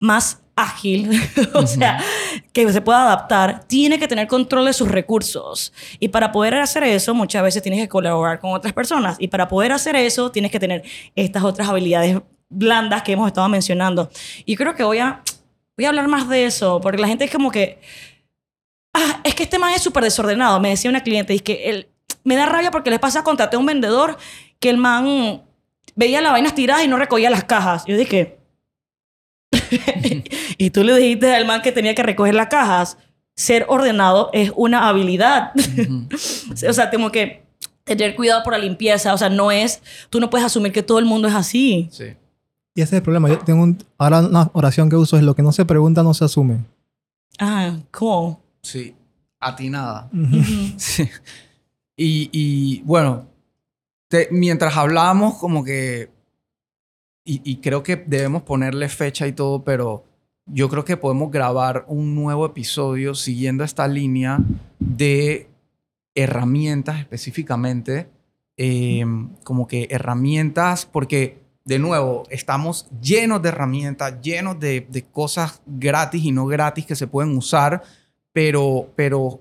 [0.00, 1.10] más ágil,
[1.52, 2.00] o sea,
[2.52, 5.72] que se pueda adaptar, tiene que tener control de sus recursos.
[5.98, 9.16] Y para poder hacer eso, muchas veces tienes que colaborar con otras personas.
[9.18, 10.82] Y para poder hacer eso, tienes que tener
[11.14, 14.10] estas otras habilidades blandas que hemos estado mencionando.
[14.44, 15.22] Y creo que voy a,
[15.76, 17.80] voy a hablar más de eso, porque la gente es como que,
[18.94, 20.60] ah, es que este man es súper desordenado.
[20.60, 21.88] Me decía una cliente, y que él,
[22.24, 24.16] me da rabia porque les pasa, contraté a un vendedor
[24.58, 25.42] que el man
[25.94, 27.84] veía las vainas tiradas y no recogía las cajas.
[27.86, 28.38] Yo dije,
[30.58, 32.98] y tú le dijiste al man que tenía que recoger las cajas.
[33.34, 35.52] Ser ordenado es una habilidad.
[36.68, 37.42] O sea, tengo que
[37.84, 39.12] tener cuidado por la limpieza.
[39.14, 41.88] O sea, no es, tú no puedes asumir que todo el mundo es así.
[41.92, 42.04] Sí.
[42.74, 43.28] Y ese es el problema.
[43.28, 46.12] Yo tengo un- ahora una oración que uso es lo que no se pregunta no
[46.14, 46.58] se asume.
[47.38, 48.40] Ah, ¿cómo?
[48.62, 48.94] Sí.
[49.40, 50.08] Atinada.
[50.12, 50.36] Ujú.
[50.38, 50.72] Ujú.
[50.78, 51.08] Sí.
[51.98, 53.26] Y, y, bueno,
[54.08, 56.10] te- mientras hablábamos, como que.
[57.26, 60.04] Y, y creo que debemos ponerle fecha y todo, pero
[60.46, 64.38] yo creo que podemos grabar un nuevo episodio siguiendo esta línea
[64.78, 65.48] de
[66.14, 68.08] herramientas específicamente.
[68.58, 69.04] eh,
[69.44, 76.24] como que herramientas, porque de nuevo, estamos llenos de herramientas, llenos de, de cosas gratis
[76.24, 77.82] y no gratis que se pueden usar,
[78.32, 79.40] pero, pero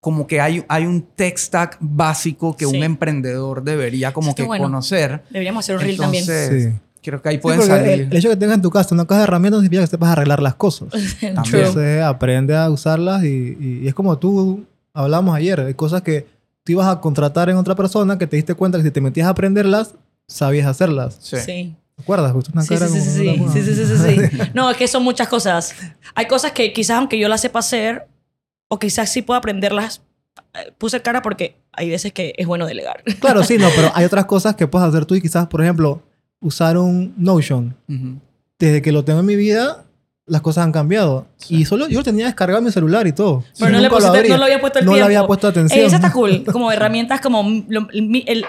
[0.00, 2.74] como que hay, hay un tech stack básico que Sí.
[2.76, 4.64] un emprendedor debería como Está que bueno.
[4.64, 5.24] conocer.
[5.28, 6.22] Deberíamos hacer un reel también.
[6.22, 6.80] Entonces, Sí.
[7.08, 7.92] Creo que ahí Sí, pueden porque salir.
[7.92, 9.82] el, el hecho de que tengas en tu casa una caja de herramientas no significa
[9.82, 10.88] que sepas arreglar las cosas.
[11.22, 16.26] Entonces aprende a usarlas y, y- y es como tú hablamos ayer, hay cosas que
[16.64, 19.26] tú ibas a contratar en otra persona que te diste cuenta que si te metías
[19.26, 19.94] a aprenderlas,
[20.26, 21.18] sabías hacerlas.
[21.20, 21.36] Sí.
[21.38, 21.74] Sí.
[21.96, 22.30] ¿Te acuerdas?
[22.32, 24.50] Justo una Sí, cara sí, sí, como- sí, sí, sí, sí, sí, sí, sí.
[24.54, 25.74] No, es que son muchas cosas.
[26.14, 28.06] Hay cosas que quizás aunque yo las sepa hacer,
[28.68, 30.02] o quizás sí puedo aprenderlas,
[30.54, 33.02] eh, puse cara porque hay veces que es bueno delegar.
[33.20, 36.02] Claro, sí, no, pero hay otras cosas que puedes hacer tú y quizás, por ejemplo,
[36.40, 37.74] usar un Notion.
[37.88, 38.18] Ujú.
[38.58, 39.84] Desde que lo tengo en mi vida,
[40.26, 41.26] las cosas han cambiado.
[41.48, 43.44] Y solo yo lo tenía descargado en mi celular y todo.
[43.58, 44.32] Pero Y no le, lo pusiste- abría.
[44.34, 45.06] no lo había puesto el No le tiempo.
[45.06, 45.78] había puesto atención.
[45.80, 46.44] Ey, eso está cool.
[46.52, 48.44] Como herramientas como lo- el, el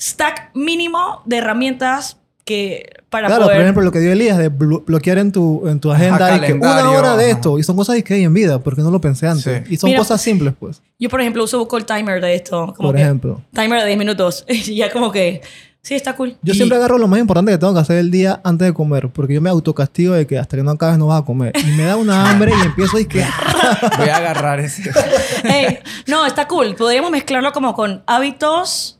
[0.00, 3.56] stack mínimo de herramientas que para Claro, poder...
[3.56, 6.36] por ejemplo, lo que dio Elías de blo- bloquear en tu, en tu Ajá, agenda
[6.36, 7.32] y que una hora de ajá.
[7.32, 7.58] esto.
[7.58, 9.62] Y son cosas que hay en vida, porque no lo pensé antes.
[9.66, 9.74] Sí.
[9.74, 10.80] Y son Mira, cosas simples, pues.
[10.98, 12.72] Yo, por ejemplo, uso Google Timer de esto.
[12.76, 13.42] Como Por que- ejemplo.
[13.52, 14.44] Timer de 10 minutos.
[14.48, 15.40] Y ya como que...
[15.86, 16.36] Sí, está cool.
[16.42, 18.74] Yo Y- siempre agarro lo más importante que tengo que hacer el día antes de
[18.74, 21.52] comer, porque yo me autocastigo de que hasta que no acabes no vas a comer.
[21.64, 23.24] Y me da una hambre y empiezo y que...
[23.98, 24.82] Voy a agarrar ese.
[26.08, 26.74] No, está cool.
[26.74, 28.98] Podríamos mezclarlo como con hábitos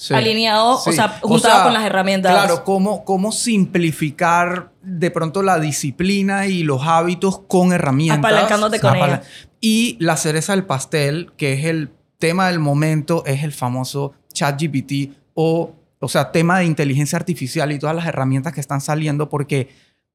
[0.00, 0.12] Sí.
[0.14, 2.30] alineados, o sea, juntado con las herramientas.
[2.32, 8.18] Claro, cómo, cómo simplificar de pronto la disciplina y los hábitos con herramientas.
[8.18, 9.22] Apalancándote con ella.
[9.60, 15.14] Y la cereza del pastel, que es el tema del momento, es el famoso ChatGPT
[15.34, 19.68] o, o sea, tema de inteligencia artificial y todas las herramientas que están saliendo porque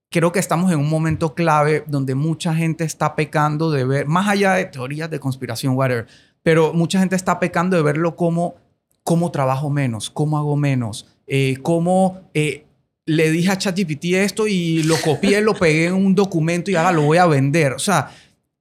[0.09, 4.27] creo que estamos en un momento clave donde mucha gente está pecando de ver, más
[4.27, 6.07] allá de teorías de conspiración, whatever,
[6.43, 8.55] pero mucha gente está pecando de verlo como
[9.03, 12.65] cómo trabajo menos, cómo hago menos, eh, cómo eh,
[13.05, 16.91] le dije a ChatGPT esto y lo copié, lo pegué en un documento y ahora
[16.91, 17.73] lo voy a vender.
[17.73, 18.11] O sea,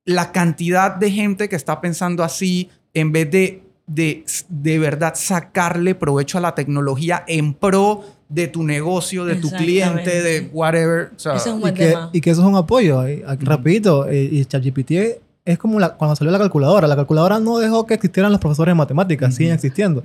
[0.05, 5.95] la cantidad de gente que está pensando así en vez de de, de verdad sacarle
[5.95, 11.11] provecho a la tecnología en pro de tu negocio, de tu cliente, de whatever.
[11.15, 12.11] O sea, Ese es un y, buen que, tema.
[12.13, 13.01] y que eso es un apoyo.
[13.01, 14.09] ahí, aquí, Rapidito.
[14.09, 14.93] eh, y ChatGPT
[15.45, 16.87] es como la- cuando salió la calculadora.
[16.89, 19.35] La calculadora no dejó que existieran los profesores de matemáticas.
[19.35, 20.03] Siguen existiendo.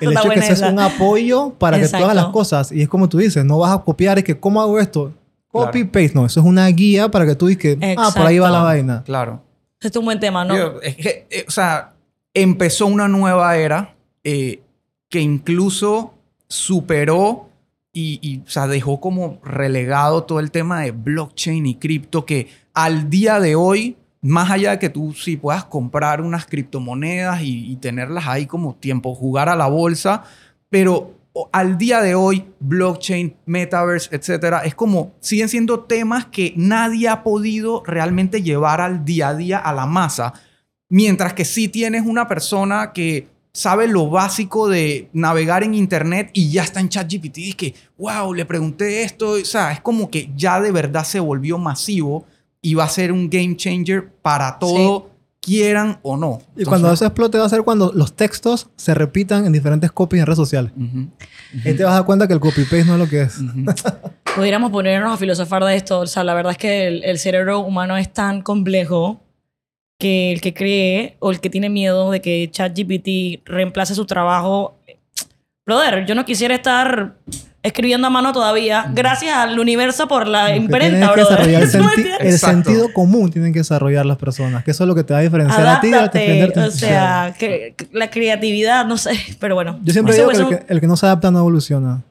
[0.00, 2.32] El hecho de que eso es un apoyo para que tú hagas las Exacto.
[2.32, 2.72] cosas.
[2.72, 5.12] Y es como tú dices, no vas a copiar, es que, ¿cómo hago esto?
[5.50, 5.92] Copy, Claro.
[5.92, 6.12] paste.
[6.14, 8.58] No, eso es una guía para que tú digas que, ah, por ahí va la
[8.58, 8.64] Exacto.
[8.66, 9.02] vaina.
[9.04, 9.42] claro.
[9.78, 10.54] Este es un buen tema, ¿no?
[10.54, 11.92] Digo, es que, eh, o sea,
[12.36, 14.60] empezó una nueva era eh,
[15.08, 16.14] que incluso
[16.48, 17.48] superó
[17.94, 22.48] y, y, o sea, dejó como relegado todo el tema de blockchain y cripto que
[22.74, 27.72] al día de hoy, más allá de que tú sí puedas comprar unas criptomonedas y,
[27.72, 30.24] y tenerlas ahí como tiempo, jugar a la bolsa,
[30.68, 31.14] pero
[31.52, 37.22] al día de hoy, blockchain, metaverse, etcétera, es como siguen siendo temas que nadie ha
[37.22, 40.34] podido realmente llevar al día a día a la masa.
[40.88, 46.50] Mientras que sí tienes una persona que sabe lo básico de navegar en internet y
[46.50, 49.30] ya está en ChatGPT y que, wow, le pregunté esto.
[49.30, 52.26] O sea, es como que ya de verdad se volvió masivo
[52.60, 55.10] y va a ser un game changer para todo,
[55.40, 56.40] quieran o no.
[56.56, 60.20] Y cuando eso explote va a ser cuando los textos se repitan en diferentes copies
[60.20, 60.72] en redes sociales.
[60.76, 61.08] Ujú,
[61.64, 63.38] Ahí te vas a dar cuenta que el copy-paste no es lo que es.
[63.38, 63.64] ujú.
[64.36, 66.00] Pudiéramos ponernos a filosofar de esto.
[66.00, 69.22] O sea, la verdad es que el, el cerebro humano es tan complejo
[69.98, 74.78] que el que cree o el que tiene miedo de que ChatGPT reemplace su trabajo.
[75.64, 77.16] Brother, yo no quisiera estar
[77.62, 78.90] escribiendo a mano todavía.
[78.94, 81.60] Gracias al universo por la Lo que imprenta, que brother.
[81.60, 85.02] desarrollar el, el sentido común tienen que desarrollar las personas, que eso es lo que
[85.02, 86.60] te va a diferenciar a ti de Adáptate, defenderte.
[86.60, 89.80] o sea, que, que la creatividad, no sé, pero bueno.
[89.82, 92.02] Yo siempre digo que el, que el que no se adapta no evoluciona.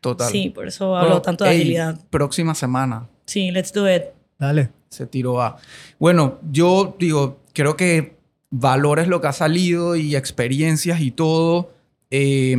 [0.00, 0.30] Total.
[0.30, 1.98] Sí, por eso hablo tanto de ey, agilidad.
[2.10, 3.08] Próxima semana.
[3.26, 4.04] Sí, let's do it.
[4.38, 4.70] Dale.
[4.96, 5.56] Se tiró a.
[5.98, 8.16] Bueno, yo digo, creo que
[8.50, 11.72] valores lo que ha salido y experiencias y todo.
[12.10, 12.56] Eh,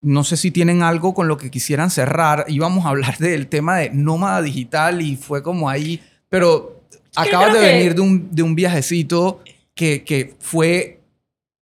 [0.00, 2.44] no sé si tienen algo con lo que quisieran cerrar.
[2.48, 6.00] Íbamos a hablar del tema de nómada digital y fue como ahí.
[6.28, 6.82] Pero
[7.16, 9.40] acabas de que- venir de un, de un viajecito
[9.74, 11.00] que, que fue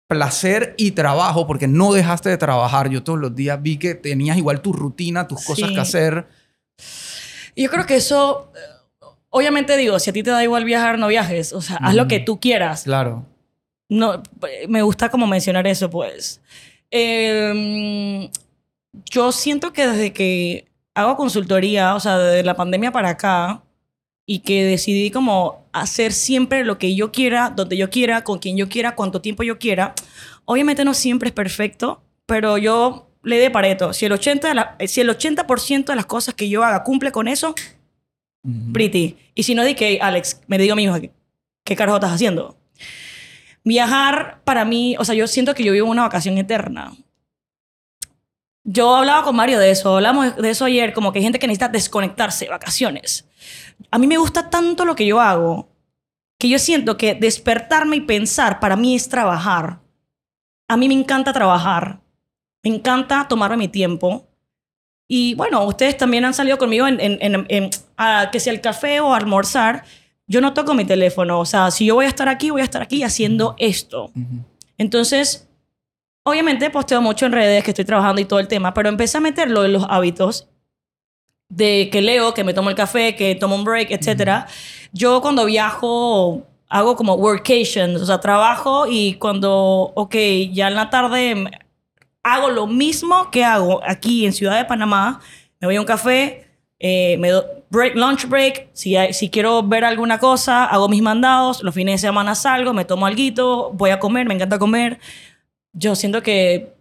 [0.08, 2.90] placer y trabajo, porque no dejaste de trabajar.
[2.90, 5.76] Yo todos los días vi que tenías igual tu rutina, tus cosas Sí.
[5.76, 6.28] que hacer.
[7.56, 8.52] Yo creo que eso,
[9.30, 11.54] obviamente digo, si a ti te da igual viajar, no viajes.
[11.54, 12.84] O sea, haz lo que tú quieras.
[12.84, 13.26] Claro.
[13.90, 14.22] No,
[14.68, 16.42] me gusta como mencionar eso, pues.
[16.92, 18.30] Eh,
[19.10, 23.64] yo siento que desde que hago consultoría, o sea, desde la pandemia para acá,
[24.26, 28.58] y que decidí como hacer siempre lo que yo quiera, donde yo quiera, con quien
[28.58, 29.94] yo quiera, cuánto tiempo yo quiera.
[30.46, 33.92] Obviamente no siempre es perfecto, pero yo le de pareto.
[33.94, 35.44] Si el 80%, de la- si el 80
[35.92, 37.56] de las cosas que yo haga cumple con eso,
[38.74, 39.18] Pretty.
[39.36, 41.12] Y si no, di que, Alex, me digo a misma, ¿qué,
[41.64, 42.58] qué carajo estás haciendo?
[43.64, 46.96] Viajar para mí, o sea, yo siento que yo vivo una vacación eterna.
[48.64, 51.48] Yo hablaba con Mario de eso, hablamos de eso ayer, como que hay gente que
[51.48, 53.28] necesita desconectarse, vacaciones.
[53.92, 55.70] A mí me gusta tanto lo que yo hago
[56.40, 59.82] que yo siento que despertarme y pensar para mí es trabajar.
[60.70, 62.02] A mí me encanta trabajar.
[62.64, 64.29] Me encanta tomarme mi tiempo.
[65.12, 68.62] Y bueno, ustedes también han salido conmigo en, en, en- en- a que sea el
[68.62, 69.84] café o a almorzar.
[70.28, 71.40] Yo no toco mi teléfono.
[71.40, 74.12] O sea, si yo voy a estar aquí, voy a estar aquí haciendo esto.
[74.78, 75.50] Entonces,
[76.24, 79.22] obviamente posteo mucho en redes que estoy trabajando y todo el tema, pero empecé a
[79.22, 80.48] meterlo en los hábitos
[81.50, 84.46] de que leo, que me tomo el café, que tomo un break, etc.
[84.94, 90.16] Yo cuando viajo hago como workations, o sea, trabajo y cuando, ok,
[90.54, 91.50] ya en la tarde
[92.24, 95.20] hago lo mismo que hago aquí en Ciudad de Panamá,
[95.60, 96.48] me voy a un café,
[96.80, 101.02] eh, me doy break, lunch break, si, hay- si quiero ver alguna cosa, hago mis
[101.02, 105.00] mandados, los fines de semana salgo, me tomo algo, voy a comer, me encanta comer.
[105.74, 106.74] Yo siento que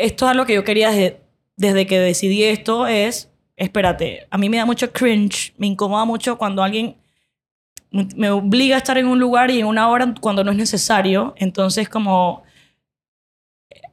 [0.00, 1.20] esto es algo que yo quería desde,
[1.56, 6.38] desde que decidí esto, es, espérate, a mí me da mucho cringe, me incomoda mucho
[6.38, 6.96] cuando alguien
[7.90, 11.34] me- obliga a estar en un lugar y en una hora cuando no es necesario.
[11.36, 12.42] Entonces, como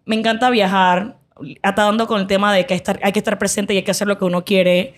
[0.05, 1.17] me encanta viajar,
[1.63, 3.91] atando con el tema de que hay, estar- hay que estar presente y hay que
[3.91, 4.93] hacer lo que uno quiere.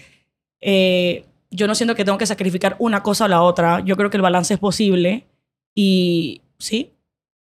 [0.62, 3.80] Eh, yo no siento que tengo que sacrificar una cosa o la otra.
[3.82, 5.26] Yo creo que el balance es posible.
[5.74, 6.92] Y sí,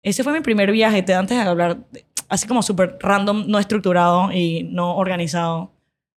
[0.02, 1.02] ese fue mi primer viaje.
[1.02, 5.70] Te antes de hablar, de- así como súper random, no estructurado y no organizado.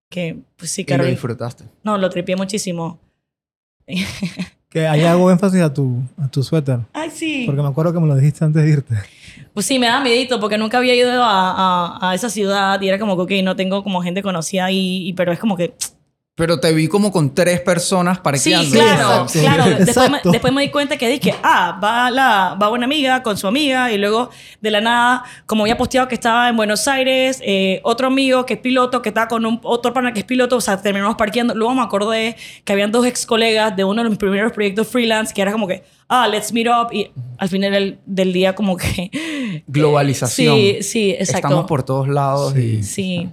[0.08, 1.64] Que pues sí, Y lo disfrutaste.
[1.82, 3.00] No, lo tripié muchísimo.
[4.68, 6.78] Que ahí hago énfasis a tu, a tu suéter.
[6.92, 7.42] Ay, sí.
[7.46, 8.94] Porque me acuerdo que me lo dijiste antes de irte.
[9.54, 12.98] Pues sí, me da miedito porque nunca había ido a, a, esa ciudad y era
[12.98, 15.74] como que, ok, no tengo como gente conocida ahí, y, pero es como que...
[16.34, 18.70] Pero te vi como con tres personas Sí, parqueando.
[18.70, 19.40] claro, Exacto.
[19.40, 19.64] claro.
[19.64, 20.30] Después me, Exacto.
[20.30, 23.92] después me di cuenta que dije, ah, va, la, va una amiga con su amiga
[23.92, 24.30] y luego
[24.62, 28.54] de la nada, como había posteado que estaba en Buenos Aires, eh, otro amigo que
[28.54, 31.54] es piloto, que está con un, otro pana que es piloto, o sea, terminamos parqueando.
[31.54, 35.34] Luego me acordé que habían dos ex colegas de uno de mis primeros proyectos freelance
[35.34, 38.78] que era como que, ah, let's meet up y al final del, del día como
[38.78, 39.10] que...
[39.66, 40.56] Globalización.
[40.56, 41.48] Sí, sí, exacto.
[41.48, 42.54] Estamos por todos lados.
[42.54, 42.60] Sí.
[42.78, 42.82] Y...
[42.82, 43.28] Sí.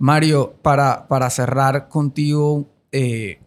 [0.00, 3.38] Mario, para, para cerrar contigo, eh,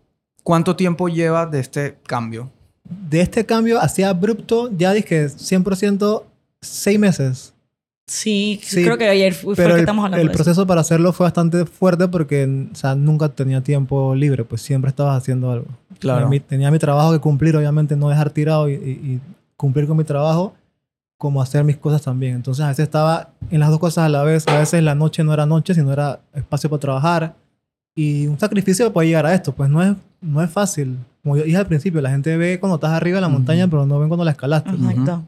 [0.43, 2.51] ¿cuánto tiempo llevas de este cambio?
[2.87, 6.23] De este cambio así abrupto, ya dije 100%
[6.61, 7.53] seis meses.
[8.05, 10.43] Sí, Sí, creo que ayer fue Pero que el, estamos hablando el de eso.
[10.43, 14.89] proceso para hacerlo fue bastante fuerte porque o sea, nunca tenía tiempo libre, pues siempre
[14.89, 15.67] estabas haciendo algo.
[15.99, 16.29] Claro.
[16.29, 19.21] Mi- tenía mi trabajo que cumplir, obviamente no dejar tirado y, y- y
[19.55, 20.53] cumplir con mi trabajo,
[21.23, 22.35] como hacer mis cosas también.
[22.35, 24.45] Entonces a veces estaba en las dos cosas a la vez.
[24.49, 27.35] A veces la noche no era noche, sino era espacio para trabajar.
[27.95, 30.97] Y un sacrificio para llegar a esto, pues no es, no es fácil.
[31.23, 33.37] Como yo dije al principio, la gente ve cuando estás arriba de la Ujú.
[33.37, 34.71] montaña, pero no ven cuando la escalaste.
[34.71, 35.23] Exacto.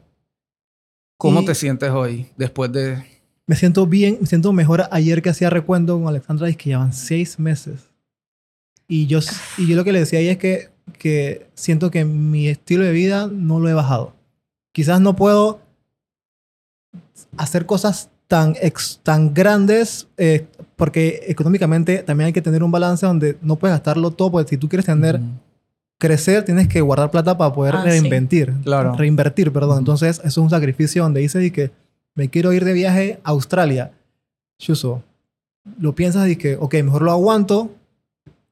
[1.16, 3.02] ¿Cómo Y- te sientes hoy después de...?
[3.46, 6.92] Me siento bien, me siento mejor ayer que hacía recuento con Alexandra, es que llevan
[6.92, 7.88] seis meses.
[8.86, 9.20] Y yo,
[9.56, 10.68] y yo lo que le decía ahí es que,
[10.98, 14.12] que siento que mi estilo de vida no lo he bajado.
[14.72, 15.60] Quizás no puedo
[17.36, 23.06] hacer cosas tan, ex- tan grandes eh, porque económicamente también hay que tener un balance
[23.06, 25.24] donde no puedes gastarlo todo, porque si tú quieres tener, Ujú.
[25.98, 27.88] crecer, tienes que guardar plata para poder Ah, sí.
[27.90, 28.52] reinventir.
[28.64, 28.94] Claro.
[28.96, 29.70] Reinvertir, perdón.
[29.70, 29.78] Ujú.
[29.78, 31.70] Entonces, eso es un sacrificio donde dices y que
[32.14, 33.92] me quiero ir de viaje a Australia.
[34.58, 35.02] Chuso,
[35.78, 37.70] lo piensas y que, ok, mejor lo aguanto,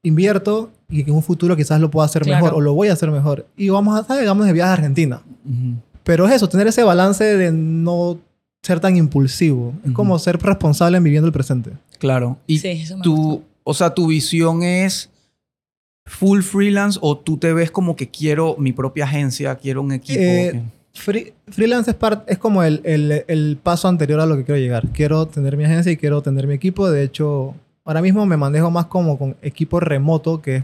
[0.03, 2.43] invierto y que en un futuro quizás lo pueda hacer Claro.
[2.45, 3.45] mejor o lo voy a hacer mejor.
[3.57, 4.25] Y vamos a, ¿sabes?
[4.27, 5.21] Vamos de viaje a Argentina.
[5.45, 5.75] Ujú.
[6.03, 8.17] Pero es eso, tener ese balance de no
[8.65, 9.73] ser tan impulsivo.
[9.85, 11.71] Es como ser responsable en viviendo el presente.
[11.99, 12.37] Claro.
[12.47, 15.09] Y Sí, eso me tú, o sea, tu visión es
[16.07, 20.19] full freelance o tú te ves como que quiero mi propia agencia, quiero un equipo.
[20.19, 20.63] Eh,
[20.93, 24.59] Free- freelance es, part- es como el, el- el paso anterior a lo que quiero
[24.61, 24.87] llegar.
[24.93, 26.89] Quiero tener mi agencia y quiero tener mi equipo.
[26.89, 27.53] De hecho,
[27.83, 30.63] ahora mismo me manejo más como con equipo remoto, que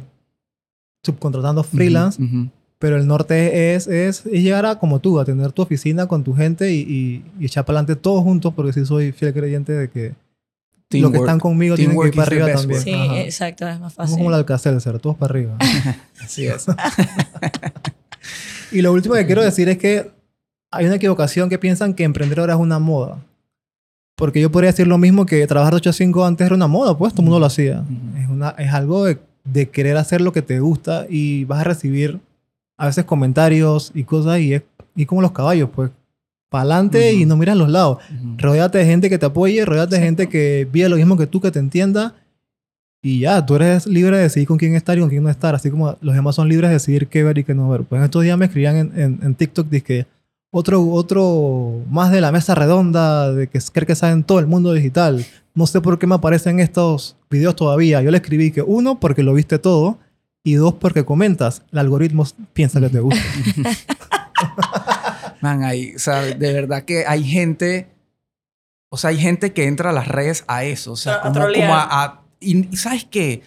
[1.04, 2.22] subcontratando freelance.
[2.22, 2.48] Ujú.
[2.82, 6.24] Pero el norte es, es, es llegar a, como tú, a tener tu oficina con
[6.24, 9.72] tu gente y, y, y echar para adelante todos juntos, porque sí soy fiel creyente
[9.72, 10.16] de que
[11.00, 12.82] los que están conmigo tienen que ir para arriba también.
[12.82, 13.22] Sí, Ajá.
[13.22, 14.18] exacto, es más Somos fácil.
[14.18, 15.58] como el Alcacelser, todos para arriba.
[16.20, 16.66] Así es.
[18.72, 20.12] Y lo último que quiero decir es que
[20.72, 23.18] hay una equivocación que piensan que emprender ahora es una moda.
[24.16, 26.68] Porque yo podría decir lo mismo que trabajar de 8 a 5 antes era una
[26.68, 27.82] moda, pues todo el mundo lo hacía.
[27.82, 28.18] Ujú.
[28.24, 31.64] Es, una, es algo de, de querer hacer lo que te gusta y vas a
[31.66, 32.20] recibir
[32.82, 34.64] a veces comentarios y cosas y es
[34.96, 35.92] y como los caballos, pues.
[36.50, 38.00] Para adelante y no miras los lados.
[38.10, 38.36] Ujú.
[38.38, 41.40] Rodéate de gente que te apoye, rodéate de gente que vive lo mismo que tú,
[41.40, 42.16] que te entienda.
[43.04, 45.56] Y ya, tú eres libre de decidir con quién estar y con quién no estar.
[45.56, 47.84] Así como los demás son libres de decidir qué ver y qué no ver.
[47.84, 50.08] Pues en estos días me escribían en, en, en TikTok que
[50.52, 54.74] otro, otro más de la mesa redonda, de que cree que saben todo el mundo
[54.74, 55.24] digital.
[55.54, 58.02] No sé por qué me aparecen estos videos todavía.
[58.02, 60.00] Yo le escribí que uno, porque lo viste todo.
[60.44, 61.62] Y dos, porque comentas.
[61.72, 63.22] El algoritmo piensa que te gusta.
[65.42, 67.88] Man, hay, o sea, de verdad que hay gente,
[68.90, 71.22] o sea, hay gente que entra a las redes a eso, o sea, A- a
[71.22, 71.68] como, trolear.
[71.68, 73.42] como a, a- y, y ¿sabes qué?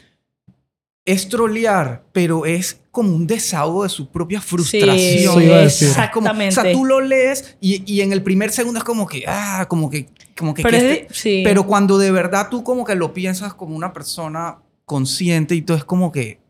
[1.06, 4.96] Es trolear, pero es como un desahogo de su propia frustración.
[4.96, 5.88] Eso iba a decir.
[5.90, 6.78] O sea, como- o sea, Exactamente.
[6.78, 10.08] tú lo lees y, y en el primer segundo es como que, ah, como que,
[10.36, 11.40] como que, Pero, que es este- sí.
[11.44, 15.76] pero cuando de verdad tú como que lo piensas como una persona consciente y todo
[15.76, 16.40] es como que,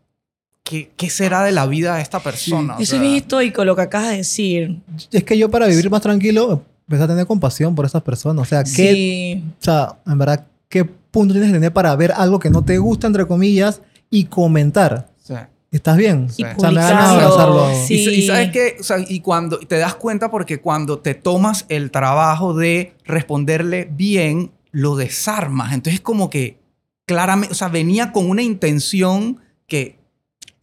[0.65, 2.77] ¿qué, qué será de la vida de esta persona?
[2.77, 4.81] O Eso sea, es bien estoico lo que acabas de decir.
[5.13, 8.43] Es que yo para vivir más tranquilo empecé a tener compasión por esas personas.
[8.43, 9.45] O sea, ¿qué, Sí.
[9.61, 12.79] o sea, en verdad, ¿qué punto tienes que tener para ver algo que no te
[12.79, 13.81] gusta, entre comillas,
[14.11, 15.09] y comentar?
[15.23, 15.35] sí.
[15.71, 16.31] ¿Estás bien?
[16.31, 16.43] Sí.
[16.43, 17.27] Y O sea, me dan a publicarlo.
[17.65, 17.85] abrazarlo.
[17.87, 17.95] Sí.
[17.97, 21.67] Y, y sabes que, o sea, y cuando te das cuenta porque cuando te tomas
[21.69, 25.73] el trabajo de responderle bien, lo desarmas.
[25.73, 26.61] Entonces como que
[27.07, 29.99] claramente, o sea, venía con una intención que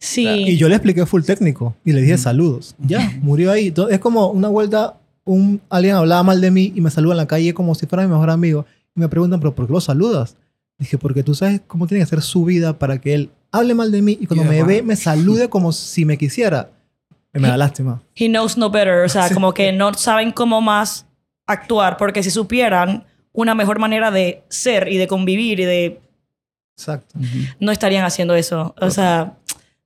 [0.04, 0.26] Sí.
[0.26, 2.22] Y yo le expliqué full técnico y le dije Ujú.
[2.22, 2.74] saludos.
[2.80, 3.68] Ya, murió ahí.
[3.68, 7.18] Entonces, es como una vuelta, un, alguien hablaba mal de mí y me saluda en
[7.18, 8.66] la calle como si fuera mi mejor amigo.
[8.96, 10.36] Y me preguntan, ¿pero por qué lo saludas?
[10.78, 13.92] Dije, porque tú sabes cómo tiene que ser su vida para que él hable mal
[13.92, 16.70] de mí y cuando Y me después- ve me salude como si me quisiera.
[17.32, 18.02] Me da lástima.
[18.16, 19.04] He knows no better.
[19.04, 19.34] O sea, Sí.
[19.34, 21.06] como que no saben cómo más
[21.46, 21.96] actuar.
[21.96, 26.00] Porque si supieran una mejor manera de ser y de convivir y de...
[26.76, 27.14] Exacto.
[27.60, 28.74] No estarían haciendo eso.
[28.80, 29.34] O sea,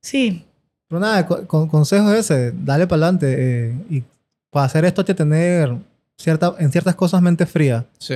[0.06, 0.44] sí.
[0.88, 3.34] Pero nada, co- con, consejo es ese, dale para adelante.
[3.36, 4.02] eh, y
[4.50, 5.74] para hacer esto hay que tener
[6.16, 7.84] cierta, en ciertas cosas mente fría.
[7.98, 8.14] Sí.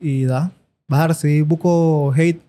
[0.00, 0.50] Y da,
[0.88, 2.40] vas a recibir buco hate,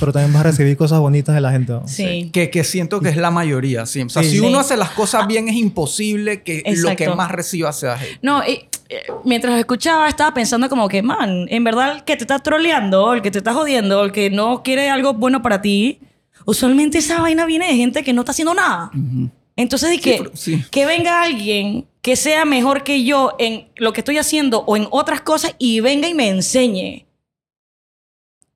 [0.00, 1.72] pero también vas a recibir cosas bonitas de la gente.
[1.72, 1.86] ¿no?
[1.86, 2.30] Sí.
[2.32, 3.84] Que, que siento que es la mayoría.
[3.86, 4.00] Sí.
[4.02, 4.30] O sea, Sí.
[4.30, 4.40] si Sí.
[4.44, 8.18] uno hace las cosas bien, es imposible que lo que más reciba sea hate.
[8.22, 12.24] No, y, eh, mientras escuchaba estaba pensando como que, man, en verdad el que te
[12.24, 16.00] está troleando, el que te está jodiendo, el que no quiere algo bueno para ti,
[16.44, 18.90] usualmente esa vaina viene de gente que no está haciendo nada.
[18.94, 19.30] Ujú.
[19.56, 20.64] Entonces, de Sí, que, pero- sí.
[20.70, 24.86] que venga alguien que sea mejor que yo en lo que estoy haciendo o en
[24.90, 27.06] otras cosas y venga y me enseñe.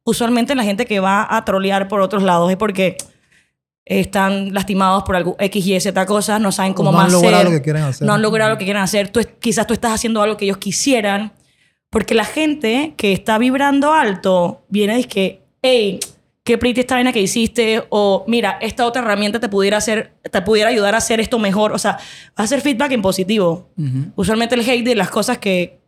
[0.04, 2.96] Usualmente la gente que va a trolear por otros lados es porque
[3.84, 7.44] están lastimados por algo X, Y, Z cosas, no saben cómo no más han logrado
[7.44, 8.06] lo que quieren hacer.
[8.06, 9.10] no han logrado lo que quieren hacer.
[9.10, 11.32] Tú, quizás tú estás haciendo algo que ellos quisieran.
[11.90, 15.98] Porque la gente que está vibrando alto viene y dice que, hey,
[16.48, 17.84] qué pretty esta vaina que hiciste.
[17.90, 21.72] O mira, esta otra herramienta te pudiera, hacer, te pudiera ayudar a hacer esto mejor.
[21.72, 21.98] O sea,
[22.34, 23.68] hacer feedback en positivo.
[23.76, 24.12] Ujú.
[24.16, 25.78] Usualmente el hate de las cosas que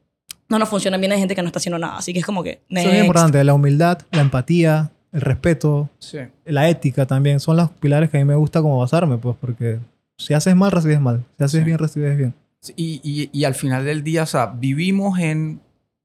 [0.49, 1.97] no nos funcionan bien de gente que no está haciendo nada.
[1.97, 2.61] Así que es como que...
[2.69, 3.01] Eso es next.
[3.01, 6.19] importante, la humildad, la empatía, el respeto, Sí.
[6.45, 7.41] la ética también.
[7.41, 9.78] Son los pilares que a mí me gusta como basarme, pues, porque
[10.19, 11.24] si haces mal, recibes mal.
[11.39, 11.65] Si haces Sí.
[11.65, 12.35] bien, recibes bien.
[12.77, 15.61] Y, y- y al final del día, o sea, vivimos en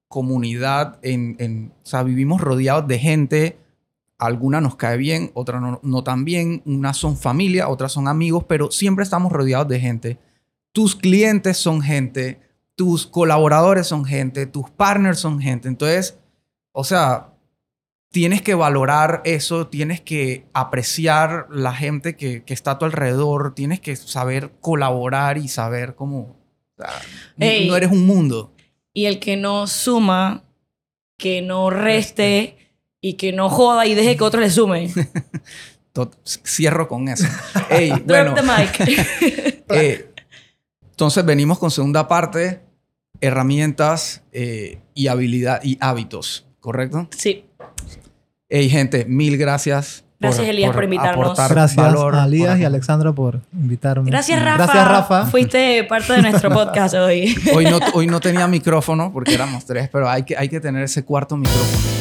[0.07, 3.57] comunidad, en, en- o sea, vivimos rodeados de gente.
[4.17, 6.61] Alguna nos cae bien, otra no, no tan bien.
[6.65, 10.17] Unas son familia, otras son amigos, pero siempre estamos rodeados de gente.
[10.71, 12.39] Tus clientes son gente,
[12.75, 15.67] tus colaboradores son gente, tus partners son gente.
[15.67, 16.17] Entonces,
[16.71, 17.33] o sea,
[18.11, 23.53] tienes que valorar eso, tienes que apreciar la gente que, que está a tu alrededor,
[23.55, 26.19] tienes que saber colaborar y saber cómo...
[26.19, 26.37] o
[26.77, 26.89] sea,
[27.37, 27.67] no- Ey.
[27.67, 28.53] no eres un mundo.
[28.93, 30.43] Y el que no suma,
[31.17, 32.57] que no reste
[33.07, 34.91] y que no joda y deje que otros le sumen.
[35.93, 37.27] Tot- Cierro con eso.
[37.69, 39.63] Ey, Drop bueno, the mic.
[39.69, 40.09] eh,
[40.89, 42.61] entonces venimos con segunda parte,
[43.21, 47.07] herramientas eh, y habilidad y hábitos, ¿correcto?
[47.15, 47.45] sí.
[48.49, 50.03] Hey, gente, mil gracias.
[50.19, 51.37] Gracias, Elías, por invitarnos.
[51.37, 54.09] Gracias valor, a Elías por- y Alexandra por invitarme.
[54.09, 54.63] Gracias, Rafa.
[54.63, 55.25] Gracias, Rafa.
[55.27, 57.35] Fuiste parte de nuestro podcast hoy.
[57.53, 60.83] Hoy no, hoy no tenía micrófono porque éramos tres, pero hay que, hay que tener
[60.83, 61.94] ese cuarto micrófono.